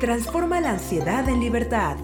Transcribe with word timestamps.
Transforma 0.00 0.60
la 0.60 0.72
ansiedad 0.72 1.26
en 1.26 1.40
libertad. 1.40 1.96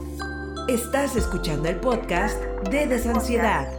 Estás 0.66 1.14
escuchando 1.14 1.68
el 1.68 1.76
podcast 1.76 2.40
de 2.70 2.86
Desansiedad. 2.86 3.70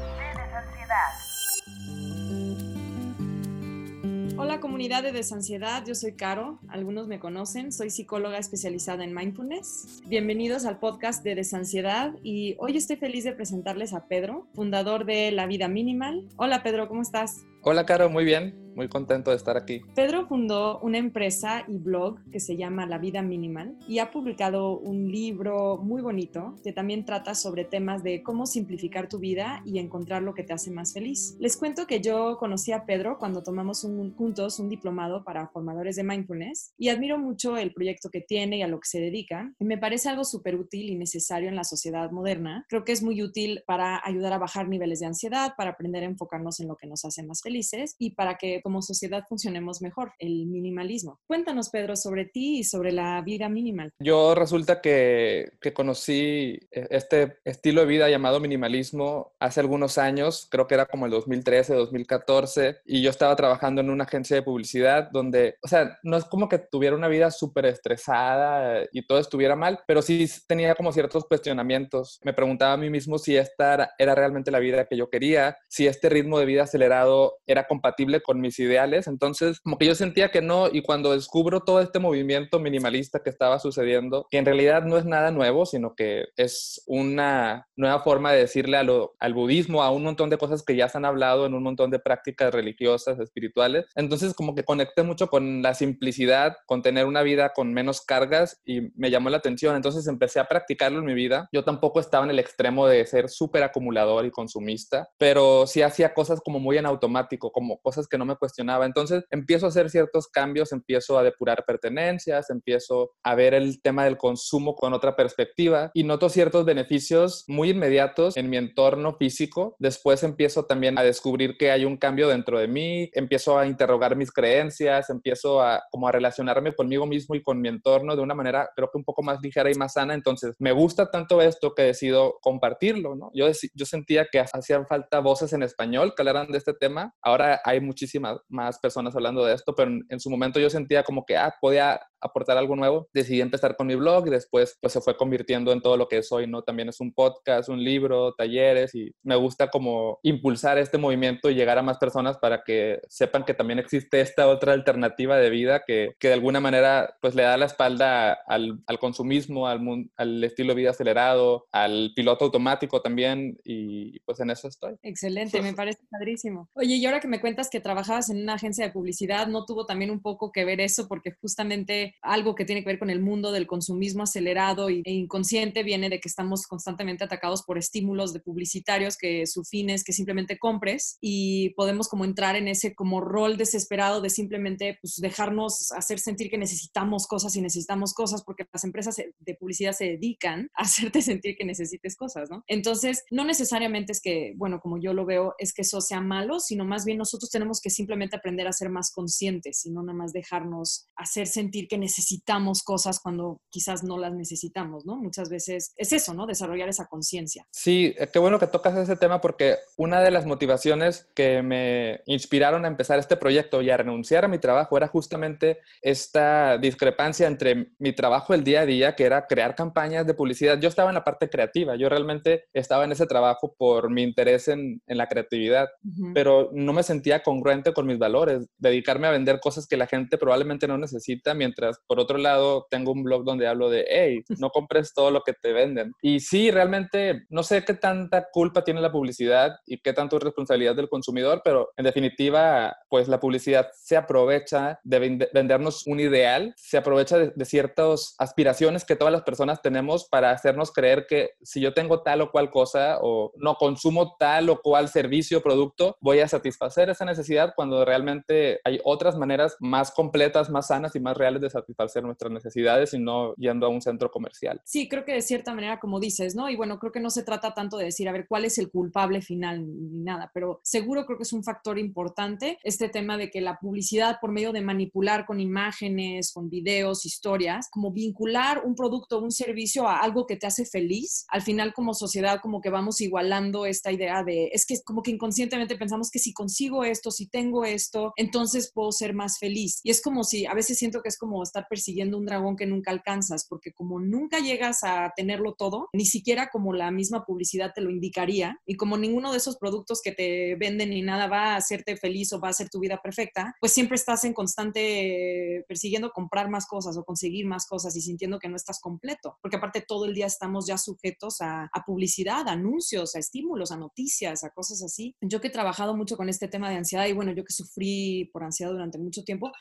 Hola 4.37 4.59
comunidad 4.59 5.01
de 5.01 5.13
Desansiedad, 5.13 5.83
yo 5.87 5.95
soy 5.95 6.13
Caro, 6.13 6.59
algunos 6.67 7.07
me 7.07 7.19
conocen, 7.19 7.71
soy 7.71 7.89
psicóloga 7.89 8.37
especializada 8.37 9.03
en 9.03 9.15
mindfulness. 9.15 10.03
Bienvenidos 10.05 10.65
al 10.65 10.77
podcast 10.77 11.23
de 11.23 11.33
Desansiedad 11.33 12.13
y 12.21 12.55
hoy 12.59 12.77
estoy 12.77 12.97
feliz 12.97 13.23
de 13.23 13.33
presentarles 13.33 13.93
a 13.93 14.07
Pedro, 14.07 14.47
fundador 14.53 15.05
de 15.05 15.31
La 15.31 15.47
Vida 15.47 15.67
Minimal. 15.67 16.27
Hola 16.35 16.61
Pedro, 16.61 16.87
¿cómo 16.87 17.01
estás? 17.01 17.45
Hola 17.65 17.85
Caro, 17.85 18.09
muy 18.09 18.25
bien 18.25 18.63
muy 18.75 18.87
contento 18.87 19.31
de 19.31 19.37
estar 19.37 19.57
aquí. 19.57 19.81
Pedro 19.95 20.27
fundó 20.27 20.79
una 20.79 20.97
empresa 20.97 21.63
y 21.67 21.77
blog 21.77 22.19
que 22.31 22.39
se 22.39 22.57
llama 22.57 22.85
La 22.85 22.97
Vida 22.97 23.21
Minimal 23.21 23.77
y 23.87 23.99
ha 23.99 24.11
publicado 24.11 24.79
un 24.79 25.11
libro 25.11 25.77
muy 25.77 26.01
bonito 26.01 26.55
que 26.63 26.73
también 26.73 27.05
trata 27.05 27.35
sobre 27.35 27.65
temas 27.65 28.03
de 28.03 28.23
cómo 28.23 28.45
simplificar 28.45 29.07
tu 29.07 29.19
vida 29.19 29.61
y 29.65 29.79
encontrar 29.79 30.23
lo 30.23 30.33
que 30.33 30.43
te 30.43 30.53
hace 30.53 30.71
más 30.71 30.93
feliz. 30.93 31.35
Les 31.39 31.57
cuento 31.57 31.87
que 31.87 32.01
yo 32.01 32.37
conocí 32.37 32.71
a 32.71 32.85
Pedro 32.85 33.17
cuando 33.17 33.43
tomamos 33.43 33.87
juntos 34.17 34.59
un 34.59 34.69
diplomado 34.69 35.23
para 35.23 35.47
formadores 35.49 35.95
de 35.95 36.03
mindfulness 36.03 36.73
y 36.77 36.89
admiro 36.89 37.17
mucho 37.17 37.57
el 37.57 37.73
proyecto 37.73 38.09
que 38.09 38.21
tiene 38.21 38.57
y 38.57 38.61
a 38.61 38.67
lo 38.67 38.79
que 38.79 38.87
se 38.87 38.99
dedica. 38.99 39.53
Y 39.59 39.65
me 39.65 39.77
parece 39.77 40.09
algo 40.09 40.23
súper 40.23 40.55
útil 40.55 40.89
y 40.89 40.95
necesario 40.95 41.49
en 41.49 41.55
la 41.55 41.63
sociedad 41.63 42.09
moderna. 42.11 42.65
Creo 42.69 42.83
que 42.83 42.91
es 42.91 43.03
muy 43.03 43.21
útil 43.21 43.63
para 43.65 44.01
ayudar 44.03 44.33
a 44.33 44.37
bajar 44.37 44.67
niveles 44.67 44.99
de 44.99 45.07
ansiedad, 45.07 45.53
para 45.57 45.71
aprender 45.71 46.03
a 46.03 46.07
enfocarnos 46.07 46.59
en 46.59 46.67
lo 46.67 46.75
que 46.75 46.87
nos 46.87 47.05
hace 47.05 47.23
más 47.23 47.41
felices 47.53 47.95
y 47.99 48.15
para 48.15 48.35
que 48.37 48.61
como 48.63 48.81
sociedad 48.81 49.23
funcionemos 49.29 49.81
mejor, 49.81 50.13
el 50.17 50.47
minimalismo. 50.47 51.19
Cuéntanos, 51.27 51.69
Pedro, 51.69 51.95
sobre 51.95 52.25
ti 52.25 52.59
y 52.59 52.63
sobre 52.63 52.91
la 52.91 53.21
vida 53.21 53.47
minimal. 53.47 53.91
Yo 53.99 54.33
resulta 54.33 54.81
que, 54.81 55.51
que 55.61 55.71
conocí 55.71 56.57
e, 56.71 56.87
este 56.89 57.37
estilo 57.45 57.81
de 57.81 57.87
vida 57.87 58.09
llamado 58.09 58.39
minimalismo 58.39 59.33
hace 59.39 59.59
algunos 59.59 59.99
años, 59.99 60.47
creo 60.49 60.65
que 60.65 60.73
era 60.73 60.87
como 60.87 61.05
el 61.05 61.11
2013, 61.11 61.75
2014, 61.75 62.77
y 62.85 63.03
yo 63.03 63.11
estaba 63.11 63.35
trabajando 63.35 63.81
en 63.81 63.91
una 63.91 64.05
agencia 64.05 64.35
de 64.35 64.41
publicidad 64.41 65.11
donde, 65.11 65.57
o 65.61 65.67
sea, 65.67 65.99
no 66.01 66.17
es 66.17 66.25
como 66.25 66.49
que 66.49 66.57
tuviera 66.57 66.95
una 66.95 67.07
vida 67.07 67.29
súper 67.29 67.67
estresada 67.67 68.83
y 68.91 69.05
todo 69.05 69.19
estuviera 69.19 69.55
mal, 69.55 69.79
pero 69.85 70.01
sí 70.01 70.27
tenía 70.47 70.73
como 70.73 70.91
ciertos 70.91 71.25
cuestionamientos. 71.25 72.19
Me 72.23 72.33
preguntaba 72.33 72.73
a 72.73 72.77
mí 72.77 72.89
mismo 72.89 73.19
si 73.19 73.37
esta 73.37 73.75
era, 73.75 73.91
era 73.99 74.15
realmente 74.15 74.49
la 74.49 74.59
vida 74.59 74.85
que 74.85 74.97
yo 74.97 75.11
quería, 75.11 75.55
si 75.67 75.85
este 75.85 76.09
ritmo 76.09 76.39
de 76.39 76.45
vida 76.45 76.63
acelerado 76.63 77.37
era 77.47 77.67
compatible 77.67 78.21
con 78.21 78.39
mis 78.41 78.59
ideales. 78.59 79.07
Entonces, 79.07 79.59
como 79.59 79.77
que 79.77 79.85
yo 79.85 79.95
sentía 79.95 80.31
que 80.31 80.41
no, 80.41 80.67
y 80.71 80.81
cuando 80.81 81.13
descubro 81.13 81.61
todo 81.61 81.81
este 81.81 81.99
movimiento 81.99 82.59
minimalista 82.59 83.21
que 83.23 83.29
estaba 83.29 83.59
sucediendo, 83.59 84.27
que 84.29 84.37
en 84.37 84.45
realidad 84.45 84.83
no 84.83 84.97
es 84.97 85.05
nada 85.05 85.31
nuevo, 85.31 85.65
sino 85.65 85.95
que 85.95 86.25
es 86.37 86.83
una 86.87 87.67
nueva 87.75 88.01
forma 88.01 88.31
de 88.31 88.39
decirle 88.39 88.77
a 88.77 88.83
lo, 88.83 89.15
al 89.19 89.33
budismo, 89.33 89.83
a 89.83 89.91
un 89.91 90.03
montón 90.03 90.29
de 90.29 90.37
cosas 90.37 90.63
que 90.63 90.75
ya 90.75 90.89
se 90.89 90.97
han 90.97 91.05
hablado 91.05 91.45
en 91.45 91.53
un 91.53 91.63
montón 91.63 91.89
de 91.91 91.99
prácticas 91.99 92.53
religiosas, 92.53 93.19
espirituales. 93.19 93.85
Entonces, 93.95 94.33
como 94.33 94.55
que 94.55 94.63
conecté 94.63 95.03
mucho 95.03 95.27
con 95.27 95.61
la 95.61 95.73
simplicidad, 95.73 96.57
con 96.65 96.81
tener 96.81 97.05
una 97.05 97.23
vida 97.23 97.53
con 97.53 97.73
menos 97.73 98.01
cargas 98.01 98.61
y 98.65 98.91
me 98.95 99.09
llamó 99.09 99.29
la 99.29 99.37
atención. 99.37 99.75
Entonces 99.75 100.07
empecé 100.07 100.39
a 100.39 100.47
practicarlo 100.47 100.99
en 100.99 101.05
mi 101.05 101.13
vida. 101.13 101.49
Yo 101.51 101.63
tampoco 101.63 101.99
estaba 101.99 102.25
en 102.25 102.31
el 102.31 102.39
extremo 102.39 102.87
de 102.87 103.05
ser 103.05 103.29
súper 103.29 103.63
acumulador 103.63 104.25
y 104.25 104.31
consumista, 104.31 105.09
pero 105.17 105.67
sí 105.67 105.81
hacía 105.81 106.13
cosas 106.13 106.41
como 106.41 106.59
muy 106.59 106.77
en 106.77 106.85
automático, 106.85 107.32
como 107.37 107.79
cosas 107.79 108.07
que 108.07 108.17
no 108.17 108.25
me 108.25 108.35
cuestionaba. 108.35 108.85
Entonces 108.85 109.25
empiezo 109.29 109.65
a 109.65 109.69
hacer 109.69 109.89
ciertos 109.89 110.27
cambios, 110.27 110.71
empiezo 110.71 111.17
a 111.17 111.23
depurar 111.23 111.65
pertenencias, 111.65 112.49
empiezo 112.49 113.11
a 113.23 113.35
ver 113.35 113.53
el 113.53 113.81
tema 113.81 114.05
del 114.05 114.17
consumo 114.17 114.75
con 114.75 114.93
otra 114.93 115.15
perspectiva 115.15 115.91
y 115.93 116.03
noto 116.03 116.29
ciertos 116.29 116.65
beneficios 116.65 117.43
muy 117.47 117.71
inmediatos 117.71 118.37
en 118.37 118.49
mi 118.49 118.57
entorno 118.57 119.15
físico. 119.17 119.75
Después 119.79 120.23
empiezo 120.23 120.65
también 120.65 120.97
a 120.97 121.03
descubrir 121.03 121.57
que 121.57 121.71
hay 121.71 121.85
un 121.85 121.97
cambio 121.97 122.27
dentro 122.27 122.59
de 122.59 122.67
mí, 122.67 123.09
empiezo 123.13 123.57
a 123.57 123.67
interrogar 123.67 124.15
mis 124.15 124.31
creencias, 124.31 125.09
empiezo 125.09 125.61
a 125.61 125.83
como 125.91 126.07
a 126.07 126.11
relacionarme 126.11 126.73
conmigo 126.73 127.05
mismo 127.05 127.35
y 127.35 127.43
con 127.43 127.61
mi 127.61 127.69
entorno 127.69 128.15
de 128.15 128.21
una 128.21 128.35
manera 128.35 128.69
creo 128.75 128.89
que 128.91 128.97
un 128.97 129.03
poco 129.03 129.23
más 129.23 129.39
ligera 129.41 129.71
y 129.71 129.75
más 129.75 129.93
sana. 129.93 130.13
Entonces 130.13 130.55
me 130.59 130.71
gusta 130.71 131.11
tanto 131.11 131.41
esto 131.41 131.73
que 131.73 131.83
decido 131.83 132.37
compartirlo, 132.41 133.15
¿no? 133.15 133.31
Yo, 133.33 133.47
yo 133.73 133.85
sentía 133.85 134.27
que 134.31 134.39
hacían 134.39 134.87
falta 134.87 135.19
voces 135.19 135.53
en 135.53 135.63
español 135.63 136.13
que 136.15 136.21
hablaran 136.21 136.51
de 136.51 136.57
este 136.57 136.73
tema. 136.73 137.13
Ahora 137.23 137.61
hay 137.63 137.79
muchísimas 137.79 138.39
más, 138.49 138.79
personas 138.79 139.15
hablando 139.15 139.45
de 139.45 139.53
esto, 139.55 139.73
pero 139.75 139.91
en, 140.09 140.19
su 140.19 140.29
momento 140.29 140.59
yo 140.59 140.69
sentía 140.69 141.03
como 141.03 141.25
que, 141.25 141.37
ah, 141.37 141.53
podía 141.61 141.99
aportar 142.23 142.57
algo 142.57 142.75
nuevo. 142.75 143.07
Decidí 143.13 143.41
empezar 143.41 143.75
con 143.75 143.87
mi 143.87 143.95
blog 143.95 144.27
y 144.27 144.31
después 144.31 144.77
pues 144.81 144.93
se 144.93 145.01
fue 145.01 145.17
convirtiendo 145.17 145.71
en 145.71 145.81
todo 145.81 145.97
lo 145.97 146.07
que 146.07 146.19
es 146.19 146.31
hoy, 146.31 146.47
¿no? 146.47 146.61
También 146.63 146.89
es 146.89 146.99
un 146.99 147.13
podcast, 147.13 147.69
un 147.69 147.83
libro, 147.83 148.33
talleres 148.33 148.95
y 148.95 149.11
me 149.23 149.35
gusta 149.35 149.69
como 149.69 150.19
impulsar 150.23 150.77
este 150.77 150.97
movimiento 150.97 151.49
y 151.49 151.55
llegar 151.55 151.77
a 151.77 151.83
más 151.83 151.97
personas 151.97 152.37
para 152.37 152.63
que 152.63 153.01
sepan 153.09 153.43
que 153.43 153.53
también 153.53 153.79
existe 153.79 154.21
esta 154.21 154.47
otra 154.47 154.73
alternativa 154.73 155.37
de 155.37 155.49
vida 155.49 155.83
que, 155.85 156.13
que 156.19 156.29
de 156.29 156.33
alguna 156.35 156.59
manera 156.59 157.15
pues 157.21 157.35
le 157.35 157.43
da 157.43 157.57
la 157.57 157.65
espalda 157.65 158.33
al, 158.47 158.79
al 158.87 158.99
consumismo, 158.99 159.67
al, 159.67 159.81
al 160.15 160.43
estilo 160.43 160.73
de 160.73 160.81
vida 160.81 160.91
acelerado, 160.91 161.67
al 161.71 162.11
piloto 162.15 162.45
automático 162.45 163.01
también 163.01 163.57
y 163.63 164.19
pues 164.21 164.39
en 164.39 164.49
eso 164.49 164.67
estoy. 164.67 164.95
Excelente, 165.01 165.61
me 165.61 165.73
parece 165.73 165.99
padrísimo. 166.09 166.69
Oye, 166.73 166.95
y 166.95 167.05
ahora 167.13 167.21
que 167.21 167.27
me 167.27 167.39
cuentas 167.39 167.69
que 167.69 167.79
trabajabas 167.79 168.31
en 168.31 168.41
una 168.41 168.55
agencia 168.55 168.85
de 168.85 168.91
publicidad, 168.91 169.47
¿no 169.47 169.65
tuvo 169.65 169.85
también 169.85 170.09
un 170.09 170.19
poco 170.19 170.51
que 170.51 170.65
ver 170.65 170.81
eso? 170.81 171.07
Porque 171.07 171.31
justamente 171.39 172.15
algo 172.23 172.55
que 172.55 172.65
tiene 172.65 172.81
que 172.81 172.89
ver 172.89 172.97
con 172.97 173.11
el 173.11 173.21
mundo 173.21 173.51
del 173.51 173.67
consumismo 173.67 174.23
acelerado 174.23 174.89
e 174.89 175.03
inconsciente 175.05 175.83
viene 175.83 176.09
de 176.09 176.19
que 176.19 176.27
estamos 176.27 176.65
constantemente 176.65 177.23
atacados 177.23 177.61
por 177.61 177.77
estímulos 177.77 178.33
de 178.33 178.39
publicitarios 178.39 179.15
que 179.15 179.45
su 179.45 179.63
fin 179.63 179.91
es 179.91 180.03
que 180.03 180.11
simplemente 180.11 180.57
compres 180.57 181.19
y 181.21 181.69
podemos 181.75 182.07
como 182.07 182.25
entrar 182.25 182.55
en 182.55 182.67
ese 182.67 182.95
como 182.95 183.21
rol 183.21 183.57
desesperado 183.57 184.19
de 184.19 184.31
simplemente 184.31 184.97
pues, 184.99 185.17
dejarnos 185.17 185.91
hacer 185.91 186.17
sentir 186.17 186.49
que 186.49 186.57
necesitamos 186.57 187.27
cosas 187.27 187.55
y 187.55 187.61
necesitamos 187.61 188.15
cosas 188.15 188.43
porque 188.43 188.65
las 188.73 188.83
empresas 188.83 189.17
de 189.17 189.55
publicidad 189.55 189.91
se 189.91 190.05
dedican 190.05 190.71
a 190.73 190.81
hacerte 190.93 191.21
sentir 191.21 191.55
que 191.55 191.65
necesites 191.65 192.15
cosas, 192.15 192.49
¿no? 192.49 192.63
Entonces, 192.67 193.23
no 193.29 193.45
necesariamente 193.45 194.13
es 194.13 194.21
que, 194.21 194.53
bueno, 194.55 194.79
como 194.79 194.97
yo 194.97 195.13
lo 195.13 195.25
veo, 195.25 195.53
es 195.59 195.73
que 195.73 195.83
eso 195.83 196.01
sea 196.01 196.21
malo, 196.21 196.59
sino 196.59 196.85
más 196.85 197.02
bien 197.05 197.17
nosotros 197.17 197.49
tenemos 197.49 197.79
que 197.81 197.89
simplemente 197.89 198.35
aprender 198.35 198.67
a 198.67 198.73
ser 198.73 198.89
más 198.89 199.11
conscientes 199.11 199.85
y 199.85 199.91
no 199.91 200.03
nada 200.03 200.17
más 200.17 200.33
dejarnos 200.33 201.07
hacer 201.15 201.47
sentir 201.47 201.87
que 201.87 201.97
necesitamos 201.97 202.83
cosas 202.83 203.19
cuando 203.19 203.61
quizás 203.69 204.03
no 204.03 204.17
las 204.17 204.33
necesitamos, 204.33 205.05
¿no? 205.05 205.15
Muchas 205.15 205.49
veces 205.49 205.93
es 205.95 206.13
eso, 206.13 206.33
¿no? 206.33 206.45
Desarrollar 206.45 206.89
esa 206.89 207.05
conciencia. 207.05 207.65
Sí, 207.71 208.13
eh, 208.17 208.29
qué 208.31 208.39
bueno 208.39 208.59
que 208.59 208.67
tocas 208.67 208.95
ese 208.97 209.15
tema 209.15 209.41
porque 209.41 209.77
una 209.97 210.21
de 210.21 210.31
las 210.31 210.45
motivaciones 210.45 211.27
que 211.33 211.61
me 211.61 212.21
inspiraron 212.25 212.85
a 212.85 212.87
empezar 212.87 213.19
este 213.19 213.37
proyecto 213.37 213.81
y 213.81 213.89
a 213.89 213.97
renunciar 213.97 214.45
a 214.45 214.47
mi 214.47 214.59
trabajo 214.59 214.97
era 214.97 215.07
justamente 215.07 215.79
esta 216.01 216.77
discrepancia 216.77 217.47
entre 217.47 217.91
mi 217.99 218.13
trabajo 218.13 218.53
el 218.53 218.63
día 218.63 218.81
a 218.81 218.85
día, 218.85 219.15
que 219.15 219.25
era 219.25 219.47
crear 219.47 219.75
campañas 219.75 220.25
de 220.25 220.33
publicidad. 220.33 220.79
Yo 220.79 220.89
estaba 220.89 221.09
en 221.09 221.15
la 221.15 221.23
parte 221.23 221.49
creativa, 221.49 221.95
yo 221.95 222.09
realmente 222.09 222.65
estaba 222.73 223.05
en 223.05 223.11
ese 223.11 223.25
trabajo 223.25 223.75
por 223.77 224.09
mi 224.09 224.23
interés 224.23 224.67
en, 224.67 225.01
en 225.07 225.17
la 225.17 225.27
creatividad, 225.27 225.89
pero 226.33 226.69
no 226.73 226.92
me 226.93 227.03
sentía 227.03 227.43
congruente 227.43 227.93
con 227.93 228.05
mis 228.05 228.17
valores, 228.17 228.67
dedicarme 228.77 229.27
a 229.27 229.31
vender 229.31 229.59
cosas 229.59 229.87
que 229.87 229.97
la 229.97 230.07
gente 230.07 230.37
probablemente 230.37 230.87
no 230.87 230.97
necesita 230.97 231.53
mientras 231.53 231.99
por 232.07 232.19
otro 232.19 232.37
lado 232.37 232.87
tengo 232.89 233.11
un 233.11 233.23
blog 233.23 233.43
donde 233.43 233.67
hablo 233.67 233.89
de, 233.89 234.05
hey, 234.09 234.43
no 234.59 234.69
compres 234.69 235.13
todo 235.13 235.31
lo 235.31 235.41
que 235.41 235.53
te 235.53 235.73
venden. 235.73 236.13
Y 236.21 236.39
sí, 236.39 236.71
realmente 236.71 237.43
no 237.49 237.63
sé 237.63 237.83
qué 237.83 237.93
tanta 237.93 238.47
culpa 238.51 238.83
tiene 238.83 239.01
la 239.01 239.11
publicidad 239.11 239.75
y 239.85 239.99
qué 239.99 240.13
tanto 240.13 240.37
es 240.37 240.43
responsabilidad 240.43 240.95
del 240.95 241.09
consumidor, 241.09 241.61
pero 241.63 241.89
en 241.97 242.05
definitiva, 242.05 242.95
pues 243.09 243.27
la 243.27 243.39
publicidad 243.39 243.89
se 243.93 244.15
aprovecha 244.15 244.99
de 245.03 245.49
vendernos 245.53 246.05
un 246.07 246.19
ideal, 246.19 246.73
se 246.77 246.97
aprovecha 246.97 247.37
de, 247.37 247.51
de 247.55 247.65
ciertas 247.65 248.35
aspiraciones 248.37 249.05
que 249.05 249.15
todas 249.15 249.31
las 249.31 249.43
personas 249.43 249.81
tenemos 249.81 250.27
para 250.29 250.51
hacernos 250.51 250.91
creer 250.91 251.25
que 251.27 251.51
si 251.61 251.81
yo 251.81 251.93
tengo 251.93 252.21
tal 252.21 252.41
o 252.41 252.51
cual 252.51 252.69
cosa 252.69 253.17
o 253.21 253.51
no 253.57 253.75
consumo 253.75 254.35
tal 254.37 254.69
o 254.69 254.81
cual 254.81 255.09
servicio 255.09 255.59
o 255.59 255.61
producto, 255.61 256.17
voy 256.21 256.39
a 256.39 256.47
satisfacer 256.47 256.82
esa 257.09 257.25
necesidad 257.25 257.73
cuando 257.75 258.05
realmente 258.05 258.79
hay 258.83 258.99
otras 259.03 259.37
maneras 259.37 259.75
más 259.79 260.11
completas, 260.11 260.69
más 260.69 260.87
sanas 260.87 261.15
y 261.15 261.19
más 261.19 261.37
reales 261.37 261.61
de 261.61 261.69
satisfacer 261.69 262.23
nuestras 262.23 262.51
necesidades 262.51 263.13
y 263.13 263.19
no 263.19 263.53
yendo 263.55 263.85
a 263.85 263.89
un 263.89 264.01
centro 264.01 264.31
comercial. 264.31 264.81
Sí, 264.83 265.07
creo 265.07 265.25
que 265.25 265.33
de 265.33 265.41
cierta 265.41 265.73
manera, 265.73 265.99
como 265.99 266.19
dices, 266.19 266.55
¿no? 266.55 266.69
Y 266.69 266.75
bueno, 266.75 266.99
creo 266.99 267.11
que 267.11 267.19
no 267.19 267.29
se 267.29 267.43
trata 267.43 267.73
tanto 267.73 267.97
de 267.97 268.05
decir, 268.05 268.27
a 268.27 268.31
ver, 268.31 268.47
cuál 268.47 268.65
es 268.65 268.77
el 268.77 268.89
culpable 268.89 269.41
final 269.41 269.85
ni 269.85 270.23
nada, 270.23 270.51
pero 270.53 270.79
seguro 270.83 271.25
creo 271.25 271.37
que 271.37 271.43
es 271.43 271.53
un 271.53 271.63
factor 271.63 271.97
importante 271.99 272.79
este 272.83 273.09
tema 273.09 273.37
de 273.37 273.49
que 273.49 273.61
la 273.61 273.77
publicidad 273.79 274.37
por 274.39 274.51
medio 274.51 274.71
de 274.71 274.81
manipular 274.81 275.45
con 275.45 275.59
imágenes, 275.59 276.51
con 276.53 276.69
videos, 276.69 277.25
historias, 277.25 277.87
como 277.91 278.11
vincular 278.11 278.83
un 278.85 278.95
producto 278.95 279.39
un 279.39 279.51
servicio 279.51 280.07
a 280.07 280.19
algo 280.19 280.45
que 280.45 280.55
te 280.55 280.67
hace 280.67 280.85
feliz, 280.85 281.45
al 281.49 281.61
final 281.61 281.93
como 281.93 282.13
sociedad 282.13 282.59
como 282.61 282.81
que 282.81 282.89
vamos 282.89 283.21
igualando 283.21 283.85
esta 283.85 284.11
idea 284.11 284.43
de, 284.43 284.69
es 284.73 284.85
que 284.85 284.95
como 285.03 285.21
que 285.21 285.31
inconscientemente 285.31 285.97
pensamos 285.97 286.29
que 286.31 286.39
si 286.39 286.53
consigo 286.73 287.03
esto, 287.03 287.29
si 287.29 287.47
tengo 287.47 287.85
esto, 287.85 288.33
entonces 288.35 288.91
puedo 288.91 289.11
ser 289.11 289.35
más 289.35 289.59
feliz. 289.59 289.99
Y 290.01 290.09
es 290.09 290.23
como 290.23 290.43
si, 290.43 290.65
a 290.65 290.73
veces 290.73 290.97
siento 290.97 291.21
que 291.21 291.29
es 291.29 291.37
como 291.37 291.61
estar 291.61 291.85
persiguiendo 291.87 292.35
un 292.35 292.47
dragón 292.47 292.75
que 292.75 292.87
nunca 292.87 293.11
alcanzas, 293.11 293.67
porque 293.69 293.93
como 293.93 294.19
nunca 294.19 294.57
llegas 294.57 295.03
a 295.03 295.31
tenerlo 295.35 295.75
todo, 295.75 296.09
ni 296.13 296.25
siquiera 296.25 296.69
como 296.71 296.91
la 296.91 297.11
misma 297.11 297.45
publicidad 297.45 297.91
te 297.93 298.01
lo 298.01 298.09
indicaría, 298.09 298.79
y 298.87 298.95
como 298.95 299.17
ninguno 299.17 299.51
de 299.51 299.59
esos 299.59 299.77
productos 299.77 300.21
que 300.23 300.31
te 300.31 300.75
venden 300.75 301.11
ni 301.11 301.21
nada 301.21 301.45
va 301.45 301.73
a 301.73 301.75
hacerte 301.75 302.17
feliz 302.17 302.51
o 302.53 302.59
va 302.59 302.69
a 302.69 302.71
hacer 302.71 302.89
tu 302.89 302.99
vida 302.99 303.21
perfecta, 303.21 303.75
pues 303.79 303.93
siempre 303.93 304.15
estás 304.15 304.43
en 304.43 304.53
constante 304.53 305.85
persiguiendo 305.87 306.31
comprar 306.31 306.71
más 306.71 306.87
cosas 306.87 307.15
o 307.17 307.23
conseguir 307.23 307.67
más 307.67 307.85
cosas 307.85 308.15
y 308.15 308.21
sintiendo 308.21 308.57
que 308.57 308.67
no 308.67 308.77
estás 308.77 308.99
completo, 308.99 309.59
porque 309.61 309.77
aparte 309.77 310.01
todo 310.01 310.25
el 310.25 310.33
día 310.33 310.47
estamos 310.47 310.87
ya 310.87 310.97
sujetos 310.97 311.61
a, 311.61 311.87
a 311.93 312.03
publicidad, 312.03 312.67
a 312.67 312.71
anuncios, 312.71 313.35
a 313.35 313.39
estímulos, 313.39 313.91
a 313.91 313.97
noticias, 313.97 314.63
a 314.63 314.71
cosas 314.71 315.03
así. 315.03 315.35
Yo 315.39 315.61
que 315.61 315.67
he 315.67 315.71
trabajado 315.71 316.15
mucho 316.15 316.35
con 316.35 316.49
este 316.53 316.67
tema 316.67 316.89
de 316.89 316.95
ansiedad 316.95 317.25
y 317.27 317.33
bueno, 317.33 317.51
yo 317.51 317.63
que 317.63 317.73
sufrí 317.73 318.49
por 318.53 318.63
ansiedad 318.63 318.91
durante 318.91 319.17
mucho 319.17 319.43
tiempo, 319.43 319.71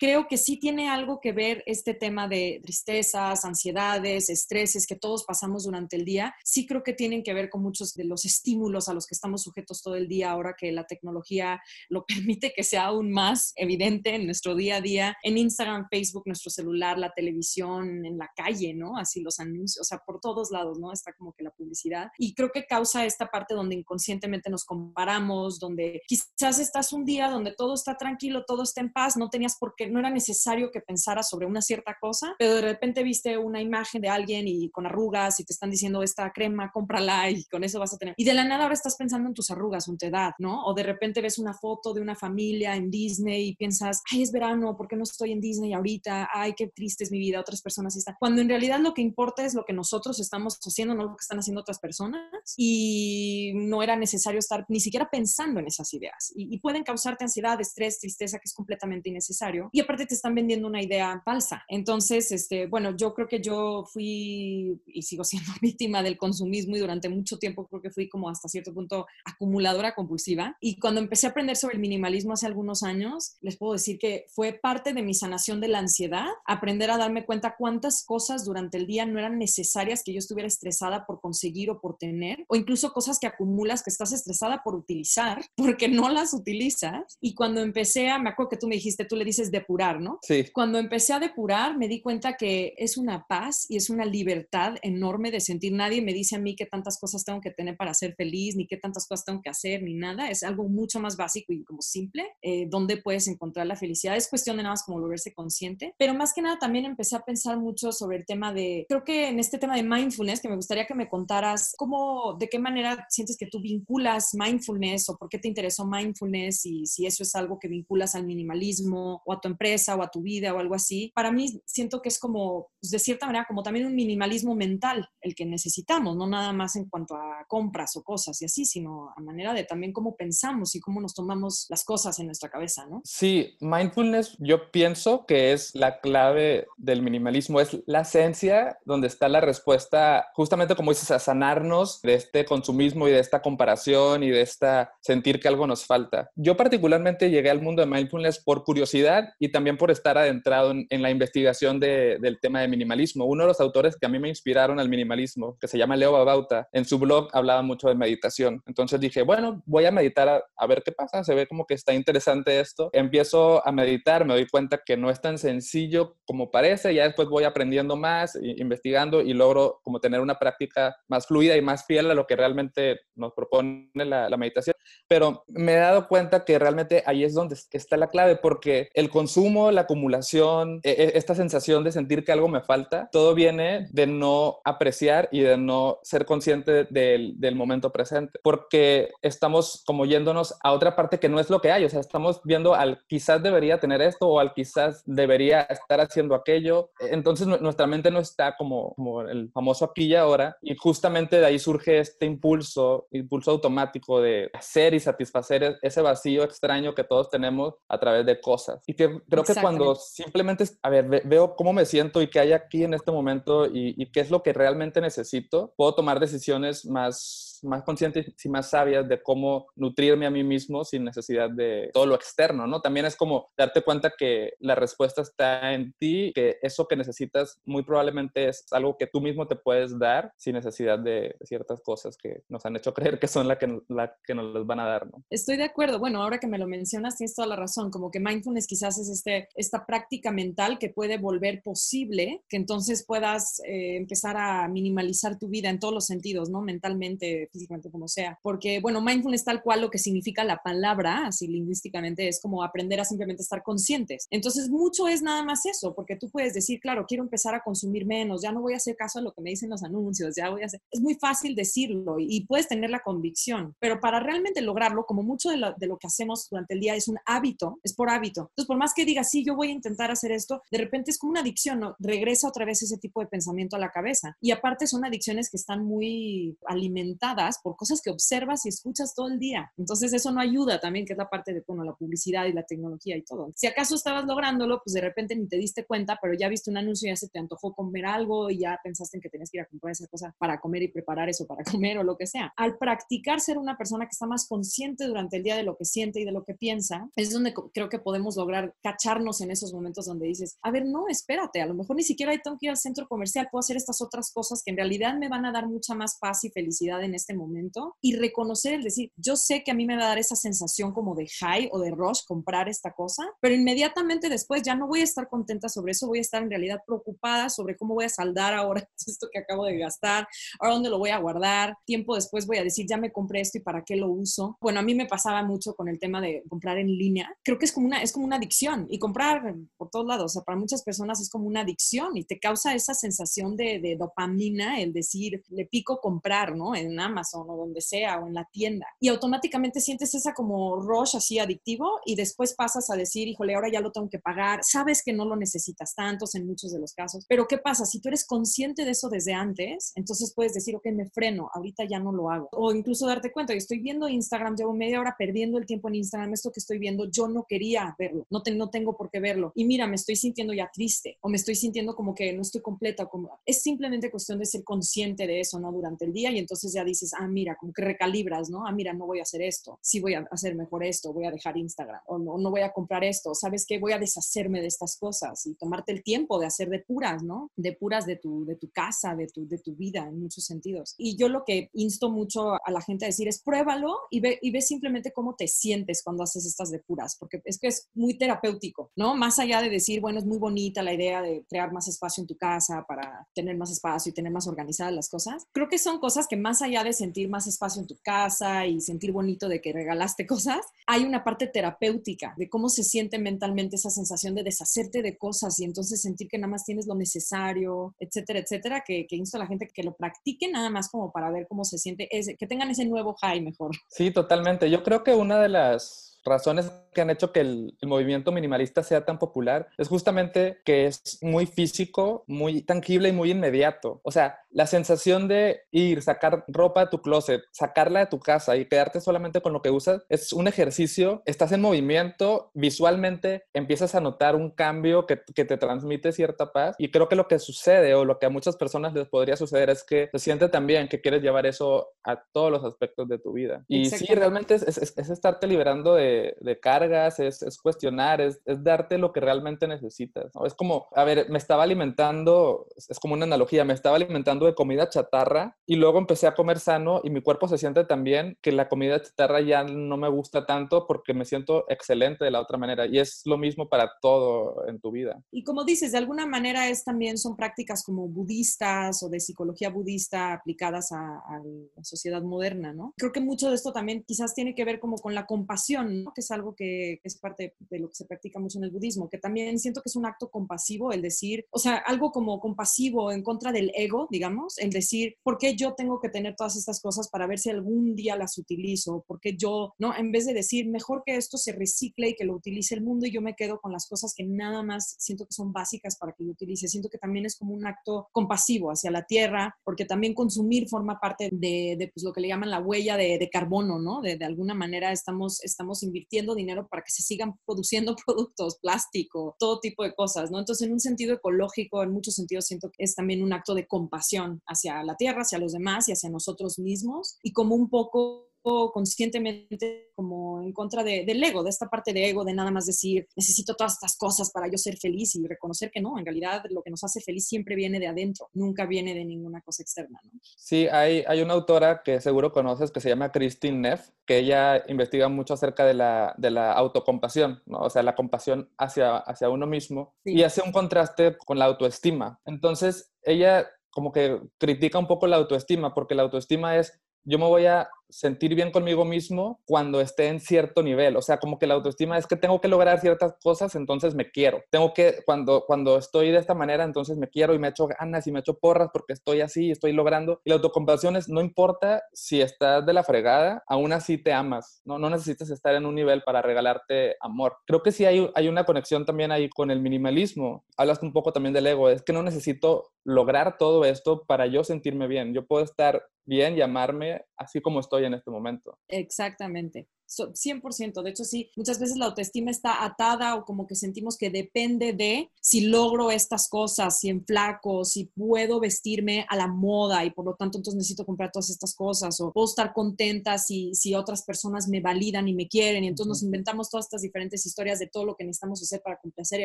creo 0.00 0.26
que 0.26 0.38
sí 0.38 0.56
tiene 0.58 0.88
algo 0.88 1.20
que 1.20 1.32
ver 1.32 1.62
este 1.66 1.92
tema 1.92 2.26
de 2.26 2.60
tristezas, 2.62 3.44
ansiedades, 3.44 4.30
estreses 4.30 4.86
que 4.86 4.96
todos 4.96 5.24
pasamos 5.24 5.64
durante 5.64 5.96
el 5.96 6.06
día. 6.06 6.34
Sí 6.42 6.66
creo 6.66 6.82
que 6.82 6.94
tienen 6.94 7.22
que 7.22 7.34
ver 7.34 7.50
con 7.50 7.62
muchos 7.62 7.92
de 7.92 8.04
los 8.04 8.24
estímulos 8.24 8.88
a 8.88 8.94
los 8.94 9.06
que 9.06 9.14
estamos 9.14 9.42
sujetos 9.42 9.82
todo 9.82 9.96
el 9.96 10.08
día 10.08 10.30
ahora 10.30 10.54
que 10.58 10.72
la 10.72 10.86
tecnología 10.86 11.60
lo 11.90 12.06
permite 12.06 12.54
que 12.56 12.64
sea 12.64 12.86
aún 12.86 13.12
más 13.12 13.52
evidente 13.56 14.14
en 14.14 14.24
nuestro 14.24 14.54
día 14.54 14.76
a 14.76 14.80
día, 14.80 15.18
en 15.22 15.36
Instagram, 15.36 15.86
Facebook, 15.90 16.22
nuestro 16.24 16.50
celular, 16.50 16.96
la 16.98 17.12
televisión, 17.12 18.06
en 18.06 18.16
la 18.16 18.30
calle, 18.34 18.72
¿no? 18.72 18.96
Así 18.96 19.20
los 19.20 19.38
anuncios, 19.38 19.82
o 19.82 19.84
sea, 19.84 19.98
por 19.98 20.18
todos 20.18 20.50
lados, 20.50 20.78
¿no? 20.78 20.94
Está 20.94 21.12
como 21.12 21.34
que 21.34 21.44
la 21.44 21.50
publicidad. 21.50 22.10
Y 22.16 22.32
creo 22.34 22.50
que 22.50 22.64
causa 22.64 23.04
esta 23.04 23.26
parte 23.26 23.54
donde 23.54 23.74
inconscientemente 23.74 24.48
nos 24.48 24.64
comparamos, 24.64 25.58
donde 25.58 26.00
quizás 26.06 26.58
estás 26.58 26.94
un 26.94 27.04
día 27.04 27.28
donde 27.28 27.52
todo 27.52 27.74
está 27.74 27.98
tranquilo, 27.98 28.44
todo 28.46 28.62
está 28.62 28.80
en 28.80 28.92
paz, 28.94 29.18
no 29.18 29.28
tenías 29.28 29.58
por 29.58 29.74
qué 29.76 29.89
no 29.90 29.98
era 29.98 30.10
necesario 30.10 30.70
que 30.70 30.80
pensaras 30.80 31.28
sobre 31.28 31.46
una 31.46 31.62
cierta 31.62 31.96
cosa, 32.00 32.34
pero 32.38 32.54
de 32.56 32.62
repente 32.62 33.02
viste 33.02 33.38
una 33.38 33.60
imagen 33.60 34.02
de 34.02 34.08
alguien 34.08 34.46
y 34.48 34.70
con 34.70 34.86
arrugas 34.86 35.40
y 35.40 35.44
te 35.44 35.52
están 35.52 35.70
diciendo 35.70 36.02
esta 36.02 36.32
crema, 36.32 36.70
cómprala 36.72 37.30
y 37.30 37.44
con 37.44 37.64
eso 37.64 37.78
vas 37.78 37.94
a 37.94 37.98
tener. 37.98 38.14
Y 38.16 38.24
de 38.24 38.34
la 38.34 38.44
nada 38.44 38.64
ahora 38.64 38.74
estás 38.74 38.96
pensando 38.96 39.28
en 39.28 39.34
tus 39.34 39.50
arrugas, 39.50 39.88
en 39.88 39.98
tu 39.98 40.06
edad, 40.06 40.32
¿no? 40.38 40.64
O 40.64 40.74
de 40.74 40.82
repente 40.82 41.20
ves 41.20 41.38
una 41.38 41.54
foto 41.54 41.92
de 41.94 42.00
una 42.00 42.14
familia 42.14 42.76
en 42.76 42.90
Disney 42.90 43.48
y 43.48 43.56
piensas, 43.56 44.02
ay, 44.12 44.22
es 44.22 44.32
verano, 44.32 44.76
¿por 44.76 44.88
qué 44.88 44.96
no 44.96 45.02
estoy 45.02 45.32
en 45.32 45.40
Disney 45.40 45.72
ahorita? 45.72 46.30
Ay, 46.32 46.54
qué 46.56 46.68
triste 46.68 47.04
es 47.04 47.10
mi 47.10 47.18
vida, 47.18 47.40
otras 47.40 47.62
personas 47.62 47.96
están. 47.96 48.16
Cuando 48.18 48.40
en 48.40 48.48
realidad 48.48 48.80
lo 48.80 48.94
que 48.94 49.02
importa 49.02 49.44
es 49.44 49.54
lo 49.54 49.64
que 49.64 49.72
nosotros 49.72 50.20
estamos 50.20 50.58
haciendo, 50.64 50.94
no 50.94 51.04
lo 51.04 51.16
que 51.16 51.22
están 51.22 51.38
haciendo 51.38 51.60
otras 51.60 51.78
personas. 51.78 52.20
Y 52.56 53.52
no 53.54 53.82
era 53.82 53.96
necesario 53.96 54.38
estar 54.38 54.64
ni 54.68 54.80
siquiera 54.80 55.08
pensando 55.10 55.60
en 55.60 55.66
esas 55.66 55.92
ideas. 55.94 56.32
Y, 56.34 56.58
pueden 56.60 56.82
causarte 56.84 57.24
ansiedad, 57.24 57.58
estrés, 57.60 57.98
tristeza, 57.98 58.38
que 58.38 58.44
es 58.44 58.54
completamente 58.54 59.08
innecesario. 59.08 59.70
Aparte 59.80 60.06
te 60.06 60.14
están 60.14 60.34
vendiendo 60.34 60.68
una 60.68 60.82
idea 60.82 61.20
falsa. 61.24 61.64
Entonces, 61.68 62.32
este, 62.32 62.66
bueno, 62.66 62.96
yo 62.96 63.14
creo 63.14 63.28
que 63.28 63.40
yo 63.40 63.84
fui 63.92 64.80
y 64.86 65.02
sigo 65.02 65.24
siendo 65.24 65.50
víctima 65.62 66.02
del 66.02 66.18
consumismo 66.18 66.76
y 66.76 66.80
durante 66.80 67.08
mucho 67.08 67.38
tiempo 67.38 67.66
creo 67.66 67.82
que 67.82 67.90
fui 67.90 68.08
como 68.08 68.28
hasta 68.28 68.48
cierto 68.48 68.72
punto 68.72 69.06
acumuladora 69.24 69.94
compulsiva. 69.94 70.56
Y 70.60 70.78
cuando 70.78 71.00
empecé 71.00 71.26
a 71.26 71.30
aprender 71.30 71.56
sobre 71.56 71.74
el 71.74 71.80
minimalismo 71.80 72.32
hace 72.32 72.46
algunos 72.46 72.82
años, 72.82 73.36
les 73.40 73.56
puedo 73.56 73.72
decir 73.72 73.98
que 73.98 74.26
fue 74.28 74.52
parte 74.52 74.92
de 74.92 75.02
mi 75.02 75.14
sanación 75.14 75.60
de 75.60 75.68
la 75.68 75.78
ansiedad, 75.78 76.26
aprender 76.46 76.90
a 76.90 76.98
darme 76.98 77.24
cuenta 77.24 77.54
cuántas 77.56 78.04
cosas 78.04 78.44
durante 78.44 78.78
el 78.78 78.86
día 78.86 79.06
no 79.06 79.18
eran 79.18 79.38
necesarias 79.38 80.02
que 80.04 80.12
yo 80.12 80.18
estuviera 80.18 80.48
estresada 80.48 81.06
por 81.06 81.20
conseguir 81.20 81.70
o 81.70 81.80
por 81.80 81.96
tener, 81.96 82.44
o 82.48 82.56
incluso 82.56 82.92
cosas 82.92 83.18
que 83.18 83.26
acumulas 83.26 83.82
que 83.82 83.90
estás 83.90 84.12
estresada 84.12 84.62
por 84.62 84.74
utilizar 84.74 85.42
porque 85.56 85.88
no 85.88 86.08
las 86.08 86.34
utilizas. 86.34 87.18
Y 87.20 87.34
cuando 87.34 87.60
empecé 87.60 88.08
a, 88.10 88.18
me 88.18 88.30
acuerdo 88.30 88.50
que 88.50 88.56
tú 88.56 88.68
me 88.68 88.74
dijiste, 88.74 89.04
tú 89.04 89.16
le 89.16 89.24
dices 89.24 89.50
depurar, 89.70 90.00
¿no? 90.00 90.18
Sí. 90.22 90.46
Cuando 90.52 90.78
empecé 90.78 91.12
a 91.12 91.20
depurar, 91.20 91.78
me 91.78 91.86
di 91.86 92.00
cuenta 92.00 92.36
que 92.36 92.74
es 92.76 92.96
una 92.96 93.26
paz 93.28 93.66
y 93.68 93.76
es 93.76 93.88
una 93.88 94.04
libertad 94.04 94.74
enorme 94.82 95.30
de 95.30 95.40
sentir. 95.40 95.72
Nadie 95.72 96.02
me 96.02 96.12
dice 96.12 96.34
a 96.34 96.40
mí 96.40 96.56
qué 96.56 96.66
tantas 96.66 96.98
cosas 96.98 97.24
tengo 97.24 97.40
que 97.40 97.52
tener 97.52 97.76
para 97.76 97.94
ser 97.94 98.14
feliz, 98.16 98.56
ni 98.56 98.66
qué 98.66 98.76
tantas 98.76 99.06
cosas 99.06 99.24
tengo 99.24 99.40
que 99.42 99.50
hacer, 99.50 99.84
ni 99.84 99.94
nada. 99.94 100.28
Es 100.28 100.42
algo 100.42 100.68
mucho 100.68 100.98
más 100.98 101.16
básico 101.16 101.52
y 101.52 101.62
como 101.62 101.82
simple, 101.82 102.26
eh, 102.42 102.66
donde 102.68 102.96
puedes 102.96 103.28
encontrar 103.28 103.66
la 103.66 103.76
felicidad. 103.76 104.16
Es 104.16 104.28
cuestión 104.28 104.56
de 104.56 104.64
nada 104.64 104.72
más 104.72 104.82
como 104.82 104.98
volverse 104.98 105.32
consciente. 105.32 105.94
Pero 105.98 106.14
más 106.14 106.32
que 106.34 106.42
nada 106.42 106.58
también 106.58 106.84
empecé 106.84 107.14
a 107.14 107.20
pensar 107.20 107.56
mucho 107.58 107.92
sobre 107.92 108.16
el 108.16 108.26
tema 108.26 108.52
de, 108.52 108.86
creo 108.88 109.04
que 109.04 109.28
en 109.28 109.38
este 109.38 109.58
tema 109.58 109.76
de 109.76 109.84
mindfulness, 109.84 110.40
que 110.40 110.48
me 110.48 110.56
gustaría 110.56 110.86
que 110.86 110.94
me 110.94 111.08
contaras 111.08 111.74
cómo, 111.76 112.36
de 112.40 112.48
qué 112.48 112.58
manera 112.58 113.06
sientes 113.08 113.36
que 113.38 113.46
tú 113.46 113.60
vinculas 113.60 114.30
mindfulness 114.34 115.10
o 115.10 115.16
por 115.16 115.28
qué 115.28 115.38
te 115.38 115.46
interesó 115.46 115.86
mindfulness 115.86 116.66
y 116.66 116.86
si 116.86 117.06
eso 117.06 117.22
es 117.22 117.36
algo 117.36 117.60
que 117.60 117.68
vinculas 117.68 118.16
al 118.16 118.26
minimalismo 118.26 119.22
o 119.24 119.32
a 119.32 119.40
tu 119.40 119.48
empresa 119.50 119.96
o 119.96 120.02
a 120.02 120.10
tu 120.10 120.22
vida 120.22 120.54
o 120.54 120.58
algo 120.58 120.74
así, 120.74 121.12
para 121.14 121.32
mí 121.32 121.60
siento 121.64 122.00
que 122.02 122.08
es 122.08 122.18
como, 122.18 122.68
pues, 122.80 122.90
de 122.90 122.98
cierta 122.98 123.26
manera, 123.26 123.46
como 123.46 123.62
también 123.62 123.86
un 123.86 123.94
minimalismo 123.94 124.54
mental 124.54 125.08
el 125.20 125.34
que 125.34 125.46
necesitamos, 125.46 126.16
no 126.16 126.26
nada 126.26 126.52
más 126.52 126.76
en 126.76 126.88
cuanto 126.88 127.14
a 127.14 127.44
compras 127.48 127.96
o 127.96 128.02
cosas 128.02 128.40
y 128.42 128.44
así, 128.44 128.64
sino 128.64 129.10
a 129.16 129.20
manera 129.20 129.52
de 129.54 129.64
también 129.64 129.92
cómo 129.92 130.16
pensamos 130.16 130.74
y 130.74 130.80
cómo 130.80 131.00
nos 131.00 131.14
tomamos 131.14 131.66
las 131.68 131.84
cosas 131.84 132.18
en 132.18 132.26
nuestra 132.26 132.48
cabeza, 132.48 132.86
¿no? 132.86 133.02
Sí, 133.04 133.56
mindfulness 133.60 134.36
yo 134.38 134.70
pienso 134.70 135.26
que 135.26 135.52
es 135.52 135.74
la 135.74 136.00
clave 136.00 136.66
del 136.76 137.02
minimalismo, 137.02 137.60
es 137.60 137.78
la 137.86 138.00
esencia 138.00 138.78
donde 138.84 139.06
está 139.06 139.28
la 139.28 139.40
respuesta, 139.40 140.28
justamente 140.34 140.74
como 140.74 140.92
dices, 140.92 141.10
a 141.10 141.18
sanarnos 141.18 142.00
de 142.02 142.14
este 142.14 142.44
consumismo 142.44 143.08
y 143.08 143.12
de 143.12 143.20
esta 143.20 143.42
comparación 143.42 144.22
y 144.22 144.30
de 144.30 144.42
esta 144.42 144.92
sentir 145.00 145.40
que 145.40 145.48
algo 145.48 145.66
nos 145.66 145.84
falta. 145.84 146.30
Yo 146.36 146.56
particularmente 146.56 147.30
llegué 147.30 147.50
al 147.50 147.62
mundo 147.62 147.82
de 147.82 147.90
mindfulness 147.90 148.38
por 148.38 148.64
curiosidad 148.64 149.30
y 149.40 149.48
también 149.48 149.78
por 149.78 149.90
estar 149.90 150.18
adentrado 150.18 150.72
en, 150.72 151.02
la 151.02 151.10
investigación 151.10 151.80
de, 151.80 152.18
del 152.20 152.38
tema 152.38 152.60
de 152.60 152.68
minimalismo. 152.68 153.24
Uno 153.24 153.44
de 153.44 153.48
los 153.48 153.60
autores 153.60 153.96
que 153.96 154.04
a 154.04 154.08
mí 154.08 154.18
me 154.18 154.28
inspiraron 154.28 154.78
al 154.78 154.90
minimalismo, 154.90 155.56
que 155.58 155.66
se 155.66 155.78
llama 155.78 155.96
Leo 155.96 156.12
Babauta, 156.12 156.68
en 156.72 156.84
su 156.84 156.98
blog 156.98 157.28
hablaba 157.32 157.62
mucho 157.62 157.88
de 157.88 157.94
meditación. 157.94 158.62
Entonces 158.66 159.00
dije, 159.00 159.22
bueno, 159.22 159.62
voy 159.64 159.86
a 159.86 159.90
meditar 159.90 160.44
a, 160.56 160.66
ver 160.66 160.82
qué 160.84 160.92
pasa, 160.92 161.24
se 161.24 161.34
ve 161.34 161.46
como 161.46 161.64
que 161.64 161.72
está 161.72 161.94
interesante 161.94 162.60
esto. 162.60 162.90
Empiezo 162.92 163.66
a 163.66 163.72
meditar, 163.72 164.26
me 164.26 164.34
doy 164.34 164.46
cuenta 164.46 164.82
que 164.84 164.98
no 164.98 165.08
es 165.08 165.22
tan 165.22 165.38
sencillo 165.38 166.18
como 166.26 166.50
parece, 166.50 166.94
ya 166.94 167.04
después 167.04 167.28
voy 167.28 167.44
aprendiendo 167.44 167.96
más, 167.96 168.38
investigando 168.42 169.22
y 169.22 169.32
logro 169.32 169.80
como 169.82 170.00
tener 170.00 170.20
una 170.20 170.38
práctica 170.38 170.94
más 171.08 171.26
fluida 171.26 171.56
y 171.56 171.62
más 171.62 171.86
fiel 171.86 172.10
a 172.10 172.14
lo 172.14 172.26
que 172.26 172.36
realmente 172.36 173.00
nos 173.14 173.32
propone 173.32 173.90
la 173.94 174.36
meditación. 174.36 174.76
Pero 175.08 175.44
me 175.48 175.72
he 175.72 175.76
dado 175.76 176.06
cuenta 176.06 176.44
que 176.44 176.58
realmente 176.58 177.02
ahí 177.04 177.24
es 177.24 177.34
donde 177.34 177.56
está 177.72 177.96
la 177.96 178.08
clave, 178.08 178.36
porque 178.36 178.90
el 178.94 179.10
consumo, 179.10 179.70
la 179.72 179.82
acumulación, 179.82 180.80
e, 180.84 180.90
e, 180.90 181.18
esta 181.18 181.34
sensación 181.34 181.82
de 181.82 181.92
sentir 181.92 182.24
que 182.24 182.32
algo 182.32 182.48
me 182.48 182.60
falta, 182.60 183.08
todo 183.10 183.34
viene 183.34 183.88
de 183.90 184.06
no 184.06 184.60
apreciar 184.64 185.28
y 185.32 185.40
de 185.40 185.56
no 185.56 185.98
ser 186.02 186.26
consciente 186.26 186.84
del, 186.84 187.34
del, 187.40 187.56
momento 187.56 187.90
presente, 187.90 188.38
porque 188.42 189.10
estamos 189.22 189.82
como 189.84 190.06
yéndonos 190.06 190.54
a 190.62 190.72
otra 190.72 190.94
parte 190.94 191.18
que 191.18 191.28
no 191.28 191.40
es 191.40 191.50
lo 191.50 191.60
que 191.60 191.72
hay, 191.72 191.84
o 191.84 191.90
sea, 191.90 192.00
estamos 192.00 192.40
viendo 192.44 192.74
al 192.74 193.02
quizás 193.08 193.42
debería 193.42 193.80
tener 193.80 194.00
esto 194.02 194.28
o 194.28 194.38
al 194.38 194.54
quizás 194.54 195.02
debería 195.06 195.62
estar 195.62 196.00
haciendo 196.00 196.34
aquello, 196.34 196.90
entonces 197.00 197.46
nuestra 197.46 197.86
mente 197.86 198.10
no 198.10 198.20
está 198.20 198.56
como, 198.56 198.94
como 198.94 199.22
el 199.22 199.50
famoso 199.50 199.84
aquí 199.84 200.04
y 200.04 200.14
ahora, 200.14 200.56
y 200.62 200.76
justamente 200.76 201.40
de 201.40 201.46
ahí 201.46 201.58
surge 201.58 201.98
este 201.98 202.26
impulso, 202.26 203.08
impulso 203.10 203.50
automático 203.50 204.20
de 204.20 204.50
hacer 204.70 204.94
y 204.94 205.00
satisfacer 205.00 205.78
ese 205.82 206.00
vacío 206.00 206.44
extraño 206.44 206.94
que 206.94 207.04
todos 207.04 207.28
tenemos 207.28 207.74
a 207.88 207.98
través 207.98 208.24
de 208.24 208.40
cosas. 208.40 208.82
Y 208.86 208.94
que 208.94 209.20
creo 209.28 209.42
que 209.42 209.54
cuando 209.54 209.96
simplemente, 209.96 210.64
a 210.82 210.90
ver, 210.90 211.22
veo 211.24 211.56
cómo 211.56 211.72
me 211.72 211.84
siento 211.84 212.22
y 212.22 212.28
qué 212.28 212.38
hay 212.40 212.52
aquí 212.52 212.84
en 212.84 212.94
este 212.94 213.10
momento 213.10 213.66
y, 213.66 213.94
y 214.00 214.10
qué 214.12 214.20
es 214.20 214.30
lo 214.30 214.42
que 214.42 214.52
realmente 214.52 215.00
necesito, 215.00 215.74
puedo 215.76 215.94
tomar 215.94 216.20
decisiones 216.20 216.86
más 216.86 217.50
más 217.64 217.82
conscientes 217.82 218.32
y 218.42 218.48
más 218.48 218.70
sabias 218.70 219.08
de 219.08 219.22
cómo 219.22 219.66
nutrirme 219.76 220.26
a 220.26 220.30
mí 220.30 220.42
mismo 220.44 220.84
sin 220.84 221.04
necesidad 221.04 221.50
de 221.50 221.90
todo 221.92 222.06
lo 222.06 222.14
externo, 222.14 222.66
¿no? 222.66 222.80
También 222.80 223.06
es 223.06 223.16
como 223.16 223.50
darte 223.56 223.82
cuenta 223.82 224.12
que 224.16 224.54
la 224.60 224.74
respuesta 224.74 225.22
está 225.22 225.72
en 225.72 225.92
ti, 225.98 226.32
que 226.34 226.58
eso 226.62 226.86
que 226.86 226.96
necesitas 226.96 227.60
muy 227.64 227.82
probablemente 227.82 228.48
es 228.48 228.66
algo 228.72 228.96
que 228.96 229.06
tú 229.06 229.20
mismo 229.20 229.46
te 229.46 229.56
puedes 229.56 229.98
dar 229.98 230.32
sin 230.36 230.54
necesidad 230.54 230.98
de 230.98 231.36
ciertas 231.42 231.80
cosas 231.80 232.16
que 232.16 232.42
nos 232.48 232.64
han 232.66 232.76
hecho 232.76 232.94
creer 232.94 233.18
que 233.18 233.28
son 233.28 233.48
la 233.48 233.58
que, 233.58 233.80
la 233.88 234.16
que 234.24 234.34
nos 234.34 234.59
las 234.60 234.66
van 234.66 234.80
a 234.80 234.86
dar, 234.86 235.06
¿no? 235.06 235.24
Estoy 235.30 235.56
de 235.56 235.64
acuerdo. 235.64 235.98
Bueno, 235.98 236.22
ahora 236.22 236.38
que 236.38 236.46
me 236.46 236.58
lo 236.58 236.66
mencionas, 236.66 237.16
tienes 237.16 237.34
toda 237.34 237.48
la 237.48 237.56
razón. 237.56 237.90
Como 237.90 238.10
que 238.10 238.20
mindfulness 238.20 238.66
quizás 238.66 238.98
es 238.98 239.08
este, 239.08 239.48
esta 239.54 239.86
práctica 239.86 240.30
mental 240.30 240.78
que 240.78 240.90
puede 240.90 241.18
volver 241.18 241.62
posible, 241.62 242.42
que 242.48 242.56
entonces 242.56 243.04
puedas 243.06 243.60
eh, 243.66 243.96
empezar 243.96 244.36
a 244.36 244.68
minimalizar 244.68 245.38
tu 245.38 245.48
vida 245.48 245.70
en 245.70 245.78
todos 245.78 245.94
los 245.94 246.06
sentidos, 246.06 246.50
¿no? 246.50 246.60
Mentalmente, 246.60 247.48
físicamente, 247.52 247.90
como 247.90 248.08
sea. 248.08 248.38
Porque, 248.42 248.80
bueno, 248.80 249.00
mindfulness 249.00 249.44
tal 249.44 249.62
cual 249.62 249.80
lo 249.80 249.90
que 249.90 249.98
significa 249.98 250.44
la 250.44 250.58
palabra, 250.58 251.26
así 251.26 251.46
lingüísticamente, 251.46 252.28
es 252.28 252.40
como 252.40 252.62
aprender 252.62 253.00
a 253.00 253.04
simplemente 253.04 253.42
estar 253.42 253.62
conscientes. 253.62 254.26
Entonces, 254.30 254.68
mucho 254.68 255.08
es 255.08 255.22
nada 255.22 255.44
más 255.44 255.66
eso, 255.66 255.94
porque 255.94 256.16
tú 256.16 256.30
puedes 256.30 256.54
decir, 256.54 256.80
claro, 256.80 257.04
quiero 257.06 257.22
empezar 257.22 257.54
a 257.54 257.60
consumir 257.62 258.06
menos, 258.06 258.42
ya 258.42 258.52
no 258.52 258.60
voy 258.60 258.74
a 258.74 258.76
hacer 258.76 258.96
caso 258.96 259.18
a 259.18 259.22
lo 259.22 259.32
que 259.32 259.40
me 259.40 259.50
dicen 259.50 259.70
los 259.70 259.82
anuncios, 259.82 260.34
ya 260.36 260.50
voy 260.50 260.62
a 260.62 260.66
hacer... 260.66 260.80
Es 260.90 261.00
muy 261.00 261.14
fácil 261.14 261.54
decirlo 261.54 262.16
y, 262.18 262.46
puedes 262.46 262.68
tener 262.68 262.90
la 262.90 263.00
convicción, 263.00 263.76
pero 263.78 264.00
para 264.00 264.18
realmente 264.18 264.49
lograrlo, 264.60 265.04
como 265.04 265.22
mucho 265.22 265.50
de 265.50 265.56
lo, 265.56 265.74
de 265.74 265.86
lo 265.86 265.98
que 265.98 266.06
hacemos 266.06 266.48
durante 266.50 266.74
el 266.74 266.80
día 266.80 266.94
es 266.94 267.08
un 267.08 267.18
hábito, 267.26 267.78
es 267.82 267.94
por 267.94 268.10
hábito. 268.10 268.42
Entonces, 268.50 268.66
por 268.66 268.76
más 268.76 268.94
que 268.94 269.04
digas, 269.04 269.30
sí, 269.30 269.44
yo 269.44 269.54
voy 269.54 269.68
a 269.68 269.72
intentar 269.72 270.10
hacer 270.10 270.32
esto, 270.32 270.62
de 270.70 270.78
repente 270.78 271.10
es 271.10 271.18
como 271.18 271.30
una 271.30 271.40
adicción, 271.40 271.80
¿no? 271.80 271.96
Regresa 271.98 272.48
otra 272.48 272.64
vez 272.64 272.82
ese 272.82 272.98
tipo 272.98 273.20
de 273.20 273.26
pensamiento 273.26 273.76
a 273.76 273.78
la 273.78 273.90
cabeza. 273.90 274.36
Y 274.40 274.50
aparte 274.50 274.86
son 274.86 275.04
adicciones 275.04 275.50
que 275.50 275.56
están 275.56 275.84
muy 275.84 276.56
alimentadas 276.66 277.58
por 277.62 277.76
cosas 277.76 278.00
que 278.02 278.10
observas 278.10 278.66
y 278.66 278.68
escuchas 278.68 279.14
todo 279.14 279.28
el 279.28 279.38
día. 279.38 279.72
Entonces 279.76 280.12
eso 280.12 280.32
no 280.32 280.40
ayuda 280.40 280.80
también, 280.80 281.06
que 281.06 281.12
es 281.12 281.18
la 281.18 281.28
parte 281.28 281.52
de, 281.52 281.62
bueno, 281.66 281.84
la 281.84 281.94
publicidad 281.94 282.46
y 282.46 282.52
la 282.52 282.64
tecnología 282.64 283.16
y 283.16 283.22
todo. 283.22 283.52
Si 283.54 283.66
acaso 283.66 283.94
estabas 283.94 284.24
lográndolo, 284.24 284.80
pues 284.84 284.94
de 284.94 285.00
repente 285.00 285.36
ni 285.36 285.46
te 285.46 285.56
diste 285.56 285.84
cuenta, 285.84 286.18
pero 286.20 286.34
ya 286.34 286.48
viste 286.48 286.70
un 286.70 286.76
anuncio 286.76 287.08
ya 287.08 287.16
se 287.16 287.28
te 287.28 287.38
antojó 287.38 287.74
comer 287.74 288.06
algo 288.06 288.50
y 288.50 288.58
ya 288.58 288.78
pensaste 288.82 289.16
en 289.16 289.20
que 289.20 289.28
tenías 289.28 289.50
que 289.50 289.58
ir 289.58 289.62
a 289.62 289.66
comprar 289.66 289.92
esa 289.92 290.06
cosa 290.06 290.34
para 290.38 290.60
comer 290.60 290.82
y 290.82 290.88
preparar 290.88 291.28
eso 291.28 291.46
para 291.46 291.64
comer 291.70 291.98
o 291.98 292.02
lo 292.02 292.16
que 292.16 292.26
sea. 292.26 292.52
Al 292.56 292.78
practicar 292.78 293.40
ser 293.40 293.58
una 293.58 293.76
persona 293.76 294.06
que 294.06 294.12
está 294.12 294.26
más 294.26 294.39
consciente 294.46 295.06
durante 295.06 295.38
el 295.38 295.42
día 295.42 295.56
de 295.56 295.62
lo 295.62 295.76
que 295.76 295.84
siente 295.84 296.20
y 296.20 296.24
de 296.24 296.32
lo 296.32 296.44
que 296.44 296.54
piensa, 296.54 297.08
es 297.16 297.32
donde 297.32 297.54
creo 297.72 297.88
que 297.88 297.98
podemos 297.98 298.36
lograr 298.36 298.74
cacharnos 298.82 299.40
en 299.40 299.50
esos 299.50 299.72
momentos 299.72 300.06
donde 300.06 300.26
dices, 300.26 300.58
a 300.62 300.70
ver, 300.70 300.84
no, 300.86 301.08
espérate, 301.08 301.60
a 301.60 301.66
lo 301.66 301.74
mejor 301.74 301.96
ni 301.96 302.02
siquiera 302.02 302.36
tengo 302.42 302.56
que 302.58 302.66
ir 302.66 302.70
al 302.70 302.76
centro 302.76 303.06
comercial, 303.08 303.48
puedo 303.50 303.60
hacer 303.60 303.76
estas 303.76 304.00
otras 304.00 304.32
cosas 304.32 304.62
que 304.64 304.70
en 304.70 304.76
realidad 304.76 305.16
me 305.18 305.28
van 305.28 305.44
a 305.46 305.52
dar 305.52 305.68
mucha 305.68 305.94
más 305.94 306.18
paz 306.20 306.44
y 306.44 306.50
felicidad 306.50 307.02
en 307.02 307.14
este 307.14 307.34
momento 307.34 307.96
y 308.00 308.16
reconocer 308.16 308.74
el 308.74 308.82
decir, 308.82 309.12
yo 309.16 309.36
sé 309.36 309.62
que 309.64 309.70
a 309.70 309.74
mí 309.74 309.86
me 309.86 309.96
va 309.96 310.04
a 310.04 310.08
dar 310.08 310.18
esa 310.18 310.36
sensación 310.36 310.92
como 310.92 311.14
de 311.14 311.28
high 311.40 311.68
o 311.72 311.78
de 311.78 311.90
rush 311.90 312.20
comprar 312.26 312.68
esta 312.68 312.92
cosa, 312.92 313.24
pero 313.40 313.54
inmediatamente 313.54 314.28
después 314.28 314.62
ya 314.62 314.74
no 314.74 314.86
voy 314.86 315.00
a 315.00 315.04
estar 315.04 315.28
contenta 315.28 315.68
sobre 315.68 315.92
eso, 315.92 316.06
voy 316.06 316.18
a 316.18 316.22
estar 316.22 316.42
en 316.42 316.50
realidad 316.50 316.80
preocupada 316.86 317.48
sobre 317.48 317.76
cómo 317.76 317.94
voy 317.94 318.04
a 318.04 318.08
saldar 318.08 318.54
ahora 318.54 318.88
esto 319.06 319.28
que 319.32 319.38
acabo 319.38 319.64
de 319.64 319.78
gastar, 319.78 320.26
ahora 320.58 320.74
dónde 320.74 320.90
lo 320.90 320.98
voy 320.98 321.10
a 321.10 321.18
guardar, 321.18 321.74
tiempo 321.84 322.14
después 322.14 322.46
voy 322.46 322.58
a 322.58 322.64
decir, 322.64 322.86
ya 322.88 322.96
me 322.96 323.12
compré 323.12 323.40
esto 323.40 323.58
y 323.58 323.62
para 323.62 323.82
qué 323.84 323.96
lo 323.96 324.08
uso. 324.10 324.29
Bueno, 324.60 324.80
a 324.80 324.82
mí 324.82 324.94
me 324.94 325.06
pasaba 325.06 325.42
mucho 325.42 325.74
con 325.74 325.88
el 325.88 325.98
tema 325.98 326.20
de 326.20 326.42
comprar 326.48 326.78
en 326.78 326.88
línea, 326.88 327.34
creo 327.42 327.58
que 327.58 327.64
es 327.64 327.72
como 327.72 327.86
una, 327.86 328.02
es 328.02 328.12
como 328.12 328.26
una 328.26 328.36
adicción 328.36 328.86
y 328.88 328.98
comprar 328.98 329.54
por 329.76 329.90
todos 329.90 330.06
lados, 330.06 330.24
o 330.24 330.34
sea, 330.34 330.42
para 330.42 330.58
muchas 330.58 330.82
personas 330.82 331.20
es 331.20 331.30
como 331.30 331.46
una 331.46 331.60
adicción 331.60 332.16
y 332.16 332.24
te 332.24 332.38
causa 332.38 332.74
esa 332.74 332.94
sensación 332.94 333.56
de, 333.56 333.80
de 333.80 333.96
dopamina, 333.96 334.80
el 334.80 334.92
decir, 334.92 335.42
le 335.48 335.66
pico 335.66 336.00
comprar, 336.00 336.56
¿no? 336.56 336.74
En 336.74 336.98
Amazon 336.98 337.48
o 337.48 337.56
donde 337.56 337.80
sea 337.80 338.18
o 338.18 338.26
en 338.26 338.34
la 338.34 338.46
tienda. 338.50 338.86
Y 339.00 339.08
automáticamente 339.08 339.80
sientes 339.80 340.14
esa 340.14 340.32
como 340.34 340.76
rush 340.76 341.16
así 341.16 341.38
adictivo 341.38 342.00
y 342.04 342.14
después 342.14 342.54
pasas 342.54 342.90
a 342.90 342.96
decir, 342.96 343.28
híjole, 343.28 343.54
ahora 343.54 343.70
ya 343.70 343.80
lo 343.80 343.92
tengo 343.92 344.08
que 344.08 344.18
pagar. 344.18 344.60
Sabes 344.62 345.02
que 345.04 345.12
no 345.12 345.24
lo 345.24 345.36
necesitas 345.36 345.94
tantos 345.94 346.34
en 346.34 346.46
muchos 346.46 346.72
de 346.72 346.78
los 346.78 346.92
casos, 346.92 347.24
pero 347.28 347.46
¿qué 347.46 347.58
pasa? 347.58 347.84
Si 347.84 348.00
tú 348.00 348.08
eres 348.08 348.26
consciente 348.26 348.84
de 348.84 348.92
eso 348.92 349.08
desde 349.08 349.32
antes, 349.32 349.92
entonces 349.94 350.32
puedes 350.34 350.54
decir, 350.54 350.76
ok, 350.76 350.86
me 350.92 351.08
freno, 351.10 351.50
ahorita 351.54 351.84
ya 351.88 351.98
no 351.98 352.12
lo 352.12 352.30
hago. 352.30 352.48
O 352.52 352.72
incluso 352.72 353.06
darte 353.06 353.32
cuenta, 353.32 353.52
yo 353.52 353.58
estoy 353.58 353.80
viendo 353.80 354.08
Instagram, 354.20 354.56
llevo 354.56 354.74
media 354.74 355.00
hora 355.00 355.16
perdiendo 355.18 355.58
el 355.58 355.66
tiempo 355.66 355.88
en 355.88 355.96
Instagram, 355.96 356.32
esto 356.34 356.52
que 356.52 356.60
estoy 356.60 356.78
viendo, 356.78 357.10
yo 357.10 357.26
no 357.28 357.46
quería 357.48 357.94
verlo, 357.98 358.26
no, 358.30 358.42
no 358.54 358.70
tengo 358.70 358.96
por 358.96 359.10
qué 359.10 359.20
verlo. 359.20 359.52
Y 359.54 359.64
mira, 359.64 359.86
me 359.86 359.96
estoy 359.96 360.16
sintiendo 360.16 360.52
ya 360.52 360.70
triste 360.72 361.18
o 361.20 361.28
me 361.28 361.36
estoy 361.36 361.54
sintiendo 361.54 361.94
como 361.94 362.14
que 362.14 362.32
no 362.32 362.42
estoy 362.42 362.60
completa. 362.60 363.06
Como... 363.06 363.40
Es 363.44 363.62
simplemente 363.62 364.10
cuestión 364.10 364.38
de 364.38 364.46
ser 364.46 364.62
consciente 364.62 365.26
de 365.26 365.40
eso, 365.40 365.58
¿no? 365.58 365.72
Durante 365.72 366.04
el 366.04 366.12
día 366.12 366.30
y 366.30 366.38
entonces 366.38 366.72
ya 366.72 366.84
dices, 366.84 367.12
ah, 367.18 367.26
mira, 367.26 367.56
como 367.56 367.72
que 367.72 367.82
recalibras, 367.82 368.50
¿no? 368.50 368.66
Ah, 368.66 368.72
mira, 368.72 368.92
no 368.92 369.06
voy 369.06 369.18
a 369.20 369.22
hacer 369.22 369.42
esto, 369.42 369.78
sí 369.82 370.00
voy 370.00 370.14
a 370.14 370.26
hacer 370.30 370.54
mejor 370.54 370.84
esto, 370.84 371.12
voy 371.12 371.24
a 371.24 371.30
dejar 371.30 371.56
Instagram 371.56 372.00
o 372.06 372.18
no, 372.18 372.38
no 372.38 372.50
voy 372.50 372.60
a 372.60 372.72
comprar 372.72 373.04
esto, 373.04 373.34
¿sabes 373.34 373.64
qué? 373.66 373.78
Voy 373.78 373.92
a 373.92 373.98
deshacerme 373.98 374.60
de 374.60 374.66
estas 374.66 374.96
cosas 374.98 375.46
y 375.46 375.54
tomarte 375.54 375.92
el 375.92 376.02
tiempo 376.02 376.38
de 376.38 376.46
hacer 376.46 376.68
de 376.68 376.80
puras, 376.80 377.22
¿no? 377.22 377.50
De 377.56 377.72
puras 377.72 378.06
de 378.06 378.16
tu, 378.16 378.44
de 378.44 378.56
tu 378.56 378.70
casa, 378.70 379.14
de 379.14 379.26
tu, 379.26 379.46
de 379.48 379.58
tu 379.58 379.74
vida 379.74 380.06
en 380.06 380.20
muchos 380.20 380.44
sentidos. 380.44 380.94
Y 380.98 381.16
yo 381.16 381.28
lo 381.28 381.44
que 381.44 381.70
insto 381.72 382.10
mucho 382.10 382.54
a 382.54 382.70
la 382.70 382.80
gente 382.80 383.04
a 383.04 383.08
decir 383.08 383.28
es 383.28 383.42
pruébalo 383.42 383.96
y 384.10 384.20
ve, 384.20 384.38
y 384.42 384.50
ve 384.50 384.60
simplemente 384.60 385.12
cómo 385.12 385.34
te 385.34 385.48
sientes 385.48 386.02
cuando 386.02 386.24
haces 386.24 386.44
estas 386.44 386.70
depuras, 386.70 387.16
porque 387.18 387.40
es 387.44 387.58
que 387.58 387.68
es 387.68 387.88
muy 387.94 388.18
terapéutico, 388.18 388.90
¿no? 388.96 389.14
Más 389.14 389.38
allá 389.38 389.62
de 389.62 389.70
decir, 389.70 390.00
bueno, 390.00 390.18
es 390.18 390.26
muy 390.26 390.38
bonita 390.38 390.82
la 390.82 390.92
idea 390.92 391.22
de 391.22 391.44
crear 391.48 391.72
más 391.72 391.88
espacio 391.88 392.22
en 392.22 392.26
tu 392.26 392.36
casa 392.36 392.84
para 392.86 393.26
tener 393.34 393.56
más 393.56 393.70
espacio 393.70 394.10
y 394.10 394.14
tener 394.14 394.32
más 394.32 394.46
organizadas 394.46 394.92
las 394.92 395.08
cosas. 395.08 395.46
Creo 395.52 395.68
que 395.68 395.78
son 395.78 395.98
cosas 395.98 396.26
que 396.28 396.36
más 396.36 396.62
allá 396.62 396.84
de 396.84 396.92
sentir 396.92 397.28
más 397.28 397.46
espacio 397.46 397.80
en 397.80 397.86
tu 397.86 397.96
casa 398.02 398.66
y 398.66 398.80
sentir 398.80 399.12
bonito 399.12 399.48
de 399.48 399.60
que 399.60 399.72
regalaste 399.72 400.26
cosas, 400.26 400.60
hay 400.86 401.04
una 401.04 401.24
parte 401.24 401.46
terapéutica 401.46 402.34
de 402.36 402.48
cómo 402.48 402.68
se 402.68 402.82
siente 402.82 403.18
mentalmente 403.18 403.76
esa 403.76 403.90
sensación 403.90 404.34
de 404.34 404.42
deshacerte 404.42 405.02
de 405.02 405.16
cosas 405.16 405.58
y 405.58 405.64
entonces 405.64 406.02
sentir 406.02 406.28
que 406.28 406.38
nada 406.38 406.50
más 406.50 406.64
tienes 406.64 406.86
lo 406.86 406.94
necesario, 406.94 407.94
etcétera, 407.98 408.40
etcétera, 408.40 408.82
que, 408.86 409.06
que 409.06 409.16
insto 409.16 409.36
a 409.36 409.40
la 409.40 409.46
gente 409.46 409.68
que 409.72 409.82
lo 409.82 409.94
practique 409.94 410.50
nada 410.50 410.70
más 410.70 410.88
como 410.88 411.12
para 411.12 411.30
ver 411.30 411.46
cómo 411.48 411.64
se 411.64 411.78
siente, 411.78 412.08
ese, 412.10 412.36
que 412.36 412.46
tengan 412.46 412.70
ese 412.70 412.84
nuevo 412.84 413.14
high 413.20 413.40
mejor. 413.40 413.70
Sí, 413.90 414.10
totalmente. 414.12 414.70
Yo 414.70 414.82
creo 414.84 415.02
que 415.02 415.14
una 415.14 415.40
de 415.40 415.48
las 415.48 416.20
razones 416.24 416.70
que 416.92 417.00
han 417.00 417.10
hecho 417.10 417.32
que 417.32 417.40
el, 417.40 417.76
movimiento 417.82 418.30
minimalista 418.30 418.82
sea 418.84 419.04
tan 419.04 419.18
popular 419.18 419.68
es 419.76 419.88
justamente 419.88 420.58
que 420.64 420.86
es 420.86 421.18
muy 421.22 421.46
físico, 421.46 422.24
muy 422.28 422.62
tangible 422.62 423.08
y 423.08 423.12
muy 423.12 423.32
inmediato. 423.32 424.00
O 424.04 424.12
sea, 424.12 424.38
la 424.50 424.66
sensación 424.66 425.26
de 425.26 425.62
ir, 425.72 426.02
sacar 426.02 426.44
ropa 426.46 426.84
de 426.84 426.90
tu 426.90 427.02
closet, 427.02 427.42
sacarla 427.50 428.00
de 428.00 428.06
tu 428.06 428.20
casa 428.20 428.56
y 428.56 428.66
quedarte 428.66 429.00
solamente 429.00 429.40
con 429.40 429.52
lo 429.52 429.60
que 429.60 429.70
usas 429.70 430.04
es 430.08 430.32
un 430.32 430.46
ejercicio, 430.46 431.22
estás 431.26 431.50
en 431.50 431.60
movimiento, 431.60 432.50
visualmente 432.54 433.44
empiezas 433.54 433.94
a 433.94 434.00
notar 434.00 434.36
un 434.36 434.50
cambio 434.50 435.06
que, 435.06 435.20
que 435.34 435.44
te 435.44 435.56
transmite 435.56 436.12
cierta 436.12 436.52
paz 436.52 436.76
y 436.78 436.90
creo 436.90 437.08
que 437.08 437.16
lo 437.16 437.26
que 437.26 437.40
sucede 437.40 437.94
o 437.94 438.04
lo 438.04 438.18
que 438.18 438.26
a 438.26 438.30
muchas 438.30 438.56
personas 438.56 438.94
les 438.94 439.08
podría 439.08 439.36
suceder 439.36 439.70
es 439.70 439.82
que 439.82 440.10
se 440.12 440.18
siente 440.20 440.48
también 440.48 440.86
que 440.86 441.00
quieres 441.00 441.22
llevar 441.22 441.46
eso 441.46 441.88
a 442.04 442.22
todos 442.32 442.52
los 442.52 442.64
aspectos 442.64 443.08
de 443.08 443.18
tu 443.18 443.32
vida. 443.32 443.64
Y 443.66 443.86
sí, 443.86 444.06
realmente 444.14 444.54
es, 444.54 444.62
es, 444.62 444.96
es 444.96 445.10
estarte 445.10 445.46
liberando 445.46 445.94
de 445.94 446.20
de, 446.40 446.60
cargas, 446.80 447.20
es, 447.20 447.42
es 447.42 447.58
cuestionar, 447.58 448.20
es, 448.20 448.40
es, 448.44 448.62
darte 448.62 448.98
lo 448.98 449.12
que 449.12 449.20
realmente 449.20 449.66
necesitas. 449.66 450.32
Es 450.44 450.54
como, 450.54 450.86
a 450.94 451.04
ver, 451.04 451.28
me 451.30 451.38
estaba 451.38 451.62
alimentando, 451.62 452.66
es 452.76 452.98
como 452.98 453.14
una 453.14 453.24
analogía, 453.24 453.64
me 453.64 453.74
estaba 453.74 453.96
alimentando 453.96 454.46
de 454.46 454.54
comida 454.54 454.88
chatarra 454.88 455.56
y 455.66 455.76
luego 455.76 455.98
empecé 455.98 456.26
a 456.26 456.34
comer 456.34 456.58
sano 456.58 457.00
y 457.04 457.10
mi 457.10 457.22
cuerpo 457.22 457.48
se 457.48 457.58
siente 457.58 457.84
también 457.84 458.38
que 458.40 458.52
la 458.52 458.68
comida 458.68 459.00
chatarra 459.00 459.40
ya 459.40 459.64
no 459.64 459.96
me 459.96 460.08
gusta 460.08 460.46
tanto 460.46 460.86
porque 460.86 461.14
me 461.14 461.24
siento 461.24 461.64
excelente 461.68 462.24
de 462.24 462.30
la 462.30 462.40
otra 462.40 462.58
manera. 462.58 462.86
Y 462.86 462.98
es 462.98 463.22
lo 463.26 463.36
mismo 463.36 463.68
para 463.68 463.92
todo 464.00 464.66
en 464.66 464.80
tu 464.80 464.90
vida. 464.90 465.22
Y 465.30 465.44
como 465.44 465.64
dices, 465.64 465.92
de 465.92 465.98
alguna 465.98 466.26
manera 466.26 466.68
es 466.68 466.84
también 466.84 467.18
son 467.18 467.36
prácticas 467.36 467.84
como 467.84 468.08
budistas 468.08 469.02
o 469.02 469.08
de 469.08 469.20
psicología 469.20 469.70
budista 469.70 470.32
aplicadas 470.32 470.92
a, 470.92 470.98
a 470.98 471.40
la 471.76 471.84
sociedad 471.84 472.22
moderna, 472.22 472.72
¿no? 472.72 472.94
Creo 472.96 473.12
que 473.12 473.20
mucho 473.20 473.48
de 473.48 473.54
esto 473.54 473.72
también 473.72 474.04
quizás 474.06 474.34
tiene 474.34 474.54
que 474.54 474.64
ver 474.64 474.80
como 474.80 474.96
con 474.96 475.14
la 475.14 475.26
compasión, 475.26 476.04
¿no? 476.04 476.12
que 476.14 476.20
es 476.20 476.30
algo 476.30 476.54
que, 476.54 476.69
es 477.02 477.18
parte 477.18 477.54
de 477.58 477.78
lo 477.78 477.88
que 477.88 477.94
se 477.94 478.06
practica 478.06 478.38
mucho 478.38 478.58
en 478.58 478.64
el 478.64 478.70
budismo, 478.70 479.08
que 479.08 479.18
también 479.18 479.58
siento 479.58 479.82
que 479.82 479.88
es 479.88 479.96
un 479.96 480.06
acto 480.06 480.30
compasivo 480.30 480.92
el 480.92 481.02
decir, 481.02 481.46
o 481.50 481.58
sea, 481.58 481.76
algo 481.76 482.10
como 482.10 482.40
compasivo 482.40 483.12
en 483.12 483.22
contra 483.22 483.52
del 483.52 483.72
ego, 483.74 484.08
digamos, 484.10 484.58
el 484.58 484.70
decir, 484.70 485.16
¿por 485.22 485.38
qué 485.38 485.56
yo 485.56 485.74
tengo 485.74 486.00
que 486.00 486.08
tener 486.08 486.34
todas 486.36 486.56
estas 486.56 486.80
cosas 486.80 487.08
para 487.08 487.26
ver 487.26 487.38
si 487.38 487.50
algún 487.50 487.94
día 487.94 488.16
las 488.16 488.38
utilizo? 488.38 489.04
¿Por 489.06 489.20
qué 489.20 489.36
yo, 489.36 489.74
no? 489.78 489.96
En 489.96 490.12
vez 490.12 490.26
de 490.26 490.34
decir, 490.34 490.68
mejor 490.68 491.02
que 491.04 491.16
esto 491.16 491.36
se 491.36 491.52
recicle 491.52 492.10
y 492.10 492.14
que 492.14 492.24
lo 492.24 492.34
utilice 492.34 492.74
el 492.74 492.82
mundo 492.82 493.06
y 493.06 493.12
yo 493.12 493.22
me 493.22 493.34
quedo 493.34 493.60
con 493.60 493.72
las 493.72 493.86
cosas 493.86 494.14
que 494.16 494.24
nada 494.24 494.62
más 494.62 494.96
siento 494.98 495.26
que 495.26 495.32
son 495.32 495.52
básicas 495.52 495.96
para 495.96 496.12
que 496.12 496.24
yo 496.24 496.30
utilice. 496.30 496.68
Siento 496.68 496.88
que 496.88 496.98
también 496.98 497.26
es 497.26 497.36
como 497.36 497.54
un 497.54 497.66
acto 497.66 498.08
compasivo 498.12 498.70
hacia 498.70 498.90
la 498.90 499.04
tierra, 499.04 499.56
porque 499.64 499.84
también 499.84 500.14
consumir 500.14 500.68
forma 500.68 500.98
parte 501.00 501.28
de, 501.32 501.76
de 501.78 501.90
pues, 501.92 502.04
lo 502.04 502.12
que 502.12 502.20
le 502.20 502.28
llaman 502.28 502.50
la 502.50 502.60
huella 502.60 502.96
de, 502.96 503.18
de 503.18 503.30
carbono, 503.30 503.78
¿no? 503.78 504.00
De, 504.00 504.16
de 504.16 504.24
alguna 504.24 504.54
manera 504.54 504.92
estamos, 504.92 505.42
estamos 505.42 505.82
invirtiendo 505.82 506.34
dinero 506.34 506.59
para 506.68 506.82
que 506.82 506.90
se 506.90 507.02
sigan 507.02 507.38
produciendo 507.46 507.96
productos, 508.06 508.58
plástico, 508.60 509.36
todo 509.38 509.60
tipo 509.60 509.82
de 509.82 509.94
cosas, 509.94 510.30
¿no? 510.30 510.38
Entonces, 510.38 510.66
en 510.66 510.72
un 510.72 510.80
sentido 510.80 511.14
ecológico, 511.14 511.82
en 511.82 511.92
muchos 511.92 512.14
sentidos, 512.14 512.46
siento 512.46 512.70
que 512.70 512.84
es 512.84 512.94
también 512.94 513.22
un 513.22 513.32
acto 513.32 513.54
de 513.54 513.66
compasión 513.66 514.42
hacia 514.46 514.82
la 514.82 514.96
tierra, 514.96 515.22
hacia 515.22 515.38
los 515.38 515.52
demás 515.52 515.88
y 515.88 515.92
hacia 515.92 516.10
nosotros 516.10 516.58
mismos, 516.58 517.18
y 517.22 517.32
como 517.32 517.54
un 517.54 517.68
poco 517.68 518.29
conscientemente 518.42 519.90
como 519.94 520.42
en 520.42 520.52
contra 520.52 520.82
de, 520.82 521.04
del 521.04 521.22
ego, 521.22 521.42
de 521.42 521.50
esta 521.50 521.68
parte 521.68 521.92
de 521.92 522.08
ego, 522.08 522.24
de 522.24 522.32
nada 522.32 522.50
más 522.50 522.66
decir, 522.66 523.06
necesito 523.16 523.54
todas 523.54 523.74
estas 523.74 523.96
cosas 523.96 524.30
para 524.30 524.48
yo 524.50 524.56
ser 524.56 524.78
feliz 524.78 525.14
y 525.14 525.26
reconocer 525.26 525.70
que 525.70 525.80
no, 525.80 525.98
en 525.98 526.06
realidad 526.06 526.42
lo 526.50 526.62
que 526.62 526.70
nos 526.70 526.82
hace 526.84 527.00
feliz 527.00 527.26
siempre 527.26 527.54
viene 527.54 527.78
de 527.78 527.88
adentro, 527.88 528.28
nunca 528.32 528.66
viene 528.66 528.94
de 528.94 529.04
ninguna 529.04 529.40
cosa 529.42 529.62
externa. 529.62 530.00
¿no? 530.04 530.12
Sí, 530.22 530.66
hay, 530.68 531.04
hay 531.06 531.20
una 531.20 531.34
autora 531.34 531.82
que 531.84 532.00
seguro 532.00 532.32
conoces 532.32 532.70
que 532.70 532.80
se 532.80 532.88
llama 532.88 533.12
Christine 533.12 533.58
Neff, 533.58 533.90
que 534.06 534.18
ella 534.18 534.64
investiga 534.68 535.08
mucho 535.08 535.34
acerca 535.34 535.64
de 535.64 535.74
la, 535.74 536.14
de 536.16 536.30
la 536.30 536.52
autocompasión, 536.52 537.42
¿no? 537.46 537.58
o 537.58 537.70
sea, 537.70 537.82
la 537.82 537.94
compasión 537.94 538.50
hacia, 538.58 538.96
hacia 538.96 539.28
uno 539.28 539.46
mismo 539.46 539.94
sí. 540.04 540.14
y 540.14 540.22
hace 540.22 540.42
un 540.42 540.52
contraste 540.52 541.16
con 541.18 541.38
la 541.38 541.44
autoestima. 541.44 542.20
Entonces, 542.24 542.92
ella 543.02 543.48
como 543.70 543.92
que 543.92 544.20
critica 544.38 544.78
un 544.78 544.86
poco 544.86 545.06
la 545.06 545.16
autoestima, 545.16 545.74
porque 545.74 545.94
la 545.94 546.02
autoestima 546.02 546.56
es 546.56 546.80
yo 547.04 547.18
me 547.18 547.26
voy 547.26 547.46
a 547.46 547.70
sentir 547.90 548.34
bien 548.34 548.50
conmigo 548.50 548.84
mismo 548.84 549.40
cuando 549.44 549.80
esté 549.80 550.08
en 550.08 550.20
cierto 550.20 550.62
nivel. 550.62 550.96
O 550.96 551.02
sea, 551.02 551.18
como 551.18 551.38
que 551.38 551.46
la 551.46 551.54
autoestima 551.54 551.98
es 551.98 552.06
que 552.06 552.16
tengo 552.16 552.40
que 552.40 552.48
lograr 552.48 552.80
ciertas 552.80 553.14
cosas, 553.22 553.54
entonces 553.54 553.94
me 553.94 554.10
quiero. 554.10 554.42
Tengo 554.50 554.72
que, 554.74 555.02
cuando, 555.04 555.44
cuando 555.46 555.76
estoy 555.78 556.10
de 556.10 556.18
esta 556.18 556.34
manera, 556.34 556.64
entonces 556.64 556.96
me 556.96 557.08
quiero 557.08 557.34
y 557.34 557.38
me 557.38 557.48
echo 557.48 557.66
ganas 557.66 558.06
y 558.06 558.12
me 558.12 558.20
echo 558.20 558.38
porras 558.38 558.70
porque 558.72 558.92
estoy 558.92 559.20
así, 559.20 559.50
estoy 559.50 559.72
logrando. 559.72 560.20
Y 560.24 560.30
la 560.30 560.36
autocompasión 560.36 560.96
es, 560.96 561.08
no 561.08 561.20
importa 561.20 561.82
si 561.92 562.20
estás 562.20 562.64
de 562.64 562.72
la 562.72 562.84
fregada, 562.84 563.42
aún 563.46 563.72
así 563.72 563.98
te 563.98 564.12
amas. 564.12 564.62
No, 564.64 564.78
no 564.78 564.90
necesitas 564.90 565.30
estar 565.30 565.54
en 565.54 565.66
un 565.66 565.74
nivel 565.74 566.02
para 566.02 566.22
regalarte 566.22 566.96
amor. 567.00 567.36
Creo 567.46 567.62
que 567.62 567.72
sí 567.72 567.84
hay, 567.84 568.10
hay 568.14 568.28
una 568.28 568.44
conexión 568.44 568.84
también 568.84 569.12
ahí 569.12 569.28
con 569.28 569.50
el 569.50 569.60
minimalismo. 569.60 570.44
Hablas 570.56 570.82
un 570.82 570.92
poco 570.92 571.12
también 571.12 571.34
del 571.34 571.46
ego. 571.46 571.68
Es 571.68 571.82
que 571.82 571.92
no 571.92 572.02
necesito 572.02 572.70
lograr 572.84 573.36
todo 573.38 573.64
esto 573.64 574.04
para 574.06 574.26
yo 574.26 574.44
sentirme 574.44 574.86
bien. 574.86 575.14
Yo 575.14 575.26
puedo 575.26 575.44
estar 575.44 575.82
bien 576.04 576.34
llamarme 576.34 577.04
así 577.16 577.40
como 577.40 577.60
estoy 577.60 577.79
en 577.84 577.94
este 577.94 578.10
momento. 578.10 578.58
Exactamente. 578.68 579.68
100%. 579.90 580.82
De 580.82 580.90
hecho, 580.90 581.04
sí, 581.04 581.30
muchas 581.36 581.58
veces 581.58 581.76
la 581.76 581.86
autoestima 581.86 582.30
está 582.30 582.64
atada 582.64 583.16
o 583.16 583.24
como 583.24 583.46
que 583.46 583.54
sentimos 583.54 583.96
que 583.96 584.10
depende 584.10 584.72
de 584.72 585.10
si 585.20 585.42
logro 585.42 585.90
estas 585.90 586.28
cosas, 586.28 586.78
si 586.78 586.88
en 586.88 587.04
flaco, 587.04 587.64
si 587.64 587.86
puedo 587.86 588.40
vestirme 588.40 589.06
a 589.08 589.16
la 589.16 589.26
moda 589.26 589.84
y 589.84 589.90
por 589.90 590.04
lo 590.04 590.14
tanto 590.14 590.38
entonces 590.38 590.56
necesito 590.56 590.86
comprar 590.86 591.10
todas 591.10 591.30
estas 591.30 591.54
cosas 591.54 592.00
o 592.00 592.12
puedo 592.12 592.26
estar 592.26 592.52
contenta 592.52 593.18
si, 593.18 593.54
si 593.54 593.74
otras 593.74 594.02
personas 594.02 594.48
me 594.48 594.60
validan 594.60 595.08
y 595.08 595.14
me 595.14 595.28
quieren 595.28 595.64
y 595.64 595.68
entonces 595.68 595.88
nos 595.88 596.02
inventamos 596.02 596.50
todas 596.50 596.66
estas 596.66 596.82
diferentes 596.82 597.26
historias 597.26 597.58
de 597.58 597.66
todo 597.66 597.84
lo 597.84 597.96
que 597.96 598.04
necesitamos 598.04 598.42
hacer 598.42 598.62
para 598.62 598.78
complacer 598.78 599.20
y 599.20 599.24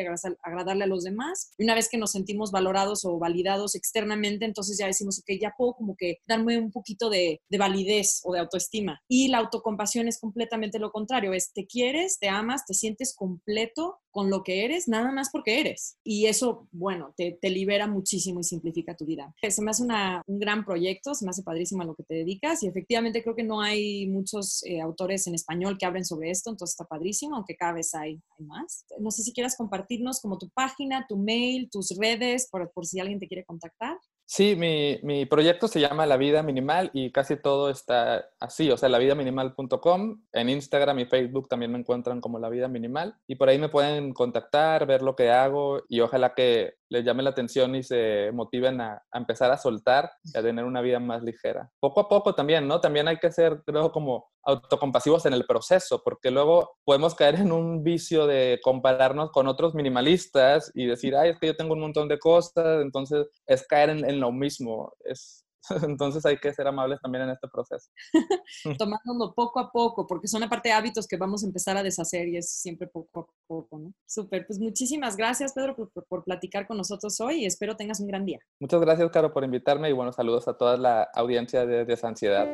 agradarle 0.00 0.84
a 0.84 0.86
los 0.86 1.04
demás. 1.04 1.52
Y 1.58 1.64
una 1.64 1.74
vez 1.74 1.88
que 1.88 1.98
nos 1.98 2.12
sentimos 2.12 2.50
valorados 2.50 3.04
o 3.04 3.18
validados 3.18 3.74
externamente, 3.74 4.44
entonces 4.44 4.78
ya 4.78 4.86
decimos, 4.86 5.18
ok, 5.18 5.38
ya 5.40 5.54
puedo 5.56 5.74
como 5.74 5.96
que 5.96 6.18
darme 6.26 6.58
un 6.58 6.72
poquito 6.72 7.08
de, 7.10 7.40
de 7.48 7.58
validez 7.58 8.20
o 8.24 8.32
de 8.32 8.40
autoestima. 8.40 9.00
Y 9.08 9.28
la 9.28 9.38
autocompasión 9.38 10.08
es 10.08 10.18
completamente 10.18 10.55
lo 10.78 10.90
contrario, 10.90 11.32
es 11.32 11.52
te 11.52 11.66
quieres, 11.66 12.18
te 12.18 12.28
amas, 12.28 12.64
te 12.66 12.74
sientes 12.74 13.14
completo 13.14 13.98
con 14.10 14.30
lo 14.30 14.42
que 14.42 14.64
eres, 14.64 14.88
nada 14.88 15.12
más 15.12 15.28
porque 15.30 15.60
eres. 15.60 15.98
Y 16.02 16.26
eso, 16.26 16.68
bueno, 16.72 17.12
te, 17.16 17.38
libera 17.50 17.86
muchísimo 17.86 18.40
y 18.40 18.44
simplifica 18.44 18.96
tu 18.96 19.04
vida. 19.04 19.34
Se 19.48 19.62
me 19.62 19.70
hace 19.70 19.82
un 19.82 20.38
gran 20.38 20.64
proyecto, 20.64 21.14
se 21.14 21.24
me 21.24 21.30
hace 21.30 21.42
padrísimo 21.42 21.82
a 21.82 21.84
lo 21.84 21.94
que 21.94 22.02
te 22.02 22.14
dedicas 22.14 22.62
y 22.62 22.66
efectivamente 22.66 23.22
creo 23.22 23.36
que 23.36 23.44
no 23.44 23.60
hay 23.60 24.06
muchos 24.08 24.64
eh, 24.64 24.80
autores 24.80 25.26
en 25.26 25.34
español 25.34 25.76
que 25.78 25.86
hablen 25.86 26.04
sobre 26.04 26.30
esto, 26.30 26.50
entonces 26.50 26.72
está 26.72 26.84
padrísimo, 26.84 27.36
aunque 27.36 27.56
cada 27.56 27.74
vez 27.74 27.94
hay, 27.94 28.20
hay 28.38 28.46
más. 28.46 28.84
No 28.98 29.10
sé 29.10 29.22
si 29.22 29.32
quieras 29.32 29.56
compartirnos 29.56 30.20
como 30.20 30.38
tu 30.38 30.48
página, 30.50 31.06
tu 31.08 31.18
mail, 31.18 31.68
tus 31.70 31.96
redes, 31.96 32.48
por, 32.50 32.72
por 32.72 32.86
si 32.86 33.00
alguien 33.00 33.20
te 33.20 33.28
quiere 33.28 33.44
contactar. 33.44 33.98
Sí, 34.28 34.56
mi, 34.56 34.98
mi, 35.04 35.24
proyecto 35.24 35.68
se 35.68 35.78
llama 35.78 36.04
La 36.04 36.16
Vida 36.16 36.42
Minimal 36.42 36.90
y 36.92 37.12
casi 37.12 37.36
todo 37.36 37.70
está 37.70 38.28
así, 38.40 38.68
o 38.72 38.76
sea, 38.76 38.88
lavidaminimal.com. 38.88 40.20
En 40.32 40.48
Instagram 40.48 40.98
y 40.98 41.06
Facebook 41.06 41.48
también 41.48 41.70
me 41.70 41.78
encuentran 41.78 42.20
como 42.20 42.40
La 42.40 42.48
Vida 42.48 42.66
Minimal 42.66 43.14
y 43.28 43.36
por 43.36 43.48
ahí 43.48 43.58
me 43.58 43.68
pueden 43.68 44.12
contactar, 44.12 44.84
ver 44.84 45.02
lo 45.02 45.14
que 45.14 45.30
hago 45.30 45.84
y 45.88 46.00
ojalá 46.00 46.34
que 46.34 46.74
les 46.88 47.04
llame 47.04 47.22
la 47.22 47.30
atención 47.30 47.74
y 47.74 47.82
se 47.82 48.30
motiven 48.32 48.80
a, 48.80 49.02
empezar 49.12 49.50
a 49.50 49.56
soltar 49.56 50.10
y 50.24 50.36
a 50.36 50.42
tener 50.42 50.64
una 50.64 50.80
vida 50.80 51.00
más 51.00 51.22
ligera. 51.22 51.70
Poco 51.80 52.00
a 52.00 52.08
poco 52.08 52.34
también, 52.34 52.66
¿no? 52.68 52.80
También 52.80 53.08
hay 53.08 53.18
que 53.18 53.32
ser, 53.32 53.62
creo, 53.64 53.90
como 53.92 54.28
autocompasivos 54.44 55.26
en 55.26 55.32
el 55.32 55.44
proceso, 55.44 56.02
porque 56.04 56.30
luego 56.30 56.76
podemos 56.84 57.14
caer 57.14 57.36
en 57.36 57.50
un 57.50 57.82
vicio 57.82 58.26
de 58.26 58.60
compararnos 58.62 59.30
con 59.30 59.48
otros 59.48 59.74
minimalistas 59.74 60.70
y 60.74 60.86
decir, 60.86 61.16
ay, 61.16 61.30
es 61.30 61.38
que 61.38 61.48
yo 61.48 61.56
tengo 61.56 61.74
un 61.74 61.80
montón 61.80 62.08
de 62.08 62.18
cosas, 62.18 62.82
entonces 62.82 63.26
es 63.46 63.66
caer 63.66 63.90
en, 63.90 64.08
en 64.08 64.20
lo 64.20 64.30
mismo. 64.30 64.92
Es, 65.04 65.45
Entonces 65.88 66.24
hay 66.26 66.38
que 66.38 66.52
ser 66.52 66.66
amables 66.66 67.00
también 67.00 67.24
en 67.24 67.30
este 67.30 67.48
proceso. 67.48 67.90
Tomándolo 68.78 69.34
poco 69.34 69.60
a 69.60 69.70
poco, 69.70 70.06
porque 70.06 70.28
son 70.28 70.42
aparte 70.42 70.72
hábitos 70.72 71.06
que 71.06 71.16
vamos 71.16 71.42
a 71.42 71.46
empezar 71.46 71.76
a 71.76 71.82
deshacer 71.82 72.28
y 72.28 72.36
es 72.36 72.50
siempre 72.50 72.86
poco 72.86 73.20
a 73.20 73.26
poco, 73.46 73.78
¿no? 73.78 73.92
Súper, 74.06 74.46
pues 74.46 74.58
muchísimas 74.58 75.16
gracias 75.16 75.52
Pedro 75.52 75.76
por, 75.76 76.24
platicar 76.24 76.66
con 76.66 76.76
nosotros 76.76 77.20
hoy 77.20 77.42
y 77.42 77.46
espero 77.46 77.76
tengas 77.76 78.00
un 78.00 78.08
gran 78.08 78.24
día. 78.24 78.38
Muchas 78.60 78.80
gracias, 78.80 79.10
Caro, 79.10 79.32
por 79.32 79.44
invitarme 79.44 79.88
y 79.88 79.92
buenos 79.92 80.16
saludos 80.16 80.48
a 80.48 80.56
toda 80.56 80.76
la 80.76 81.02
audiencia 81.14 81.66
de 81.66 81.84
Desansiedad. 81.84 82.46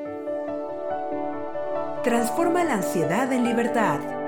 Transforma 2.02 2.64
la 2.64 2.74
ansiedad 2.74 3.32
en 3.32 3.44
libertad. 3.44 4.21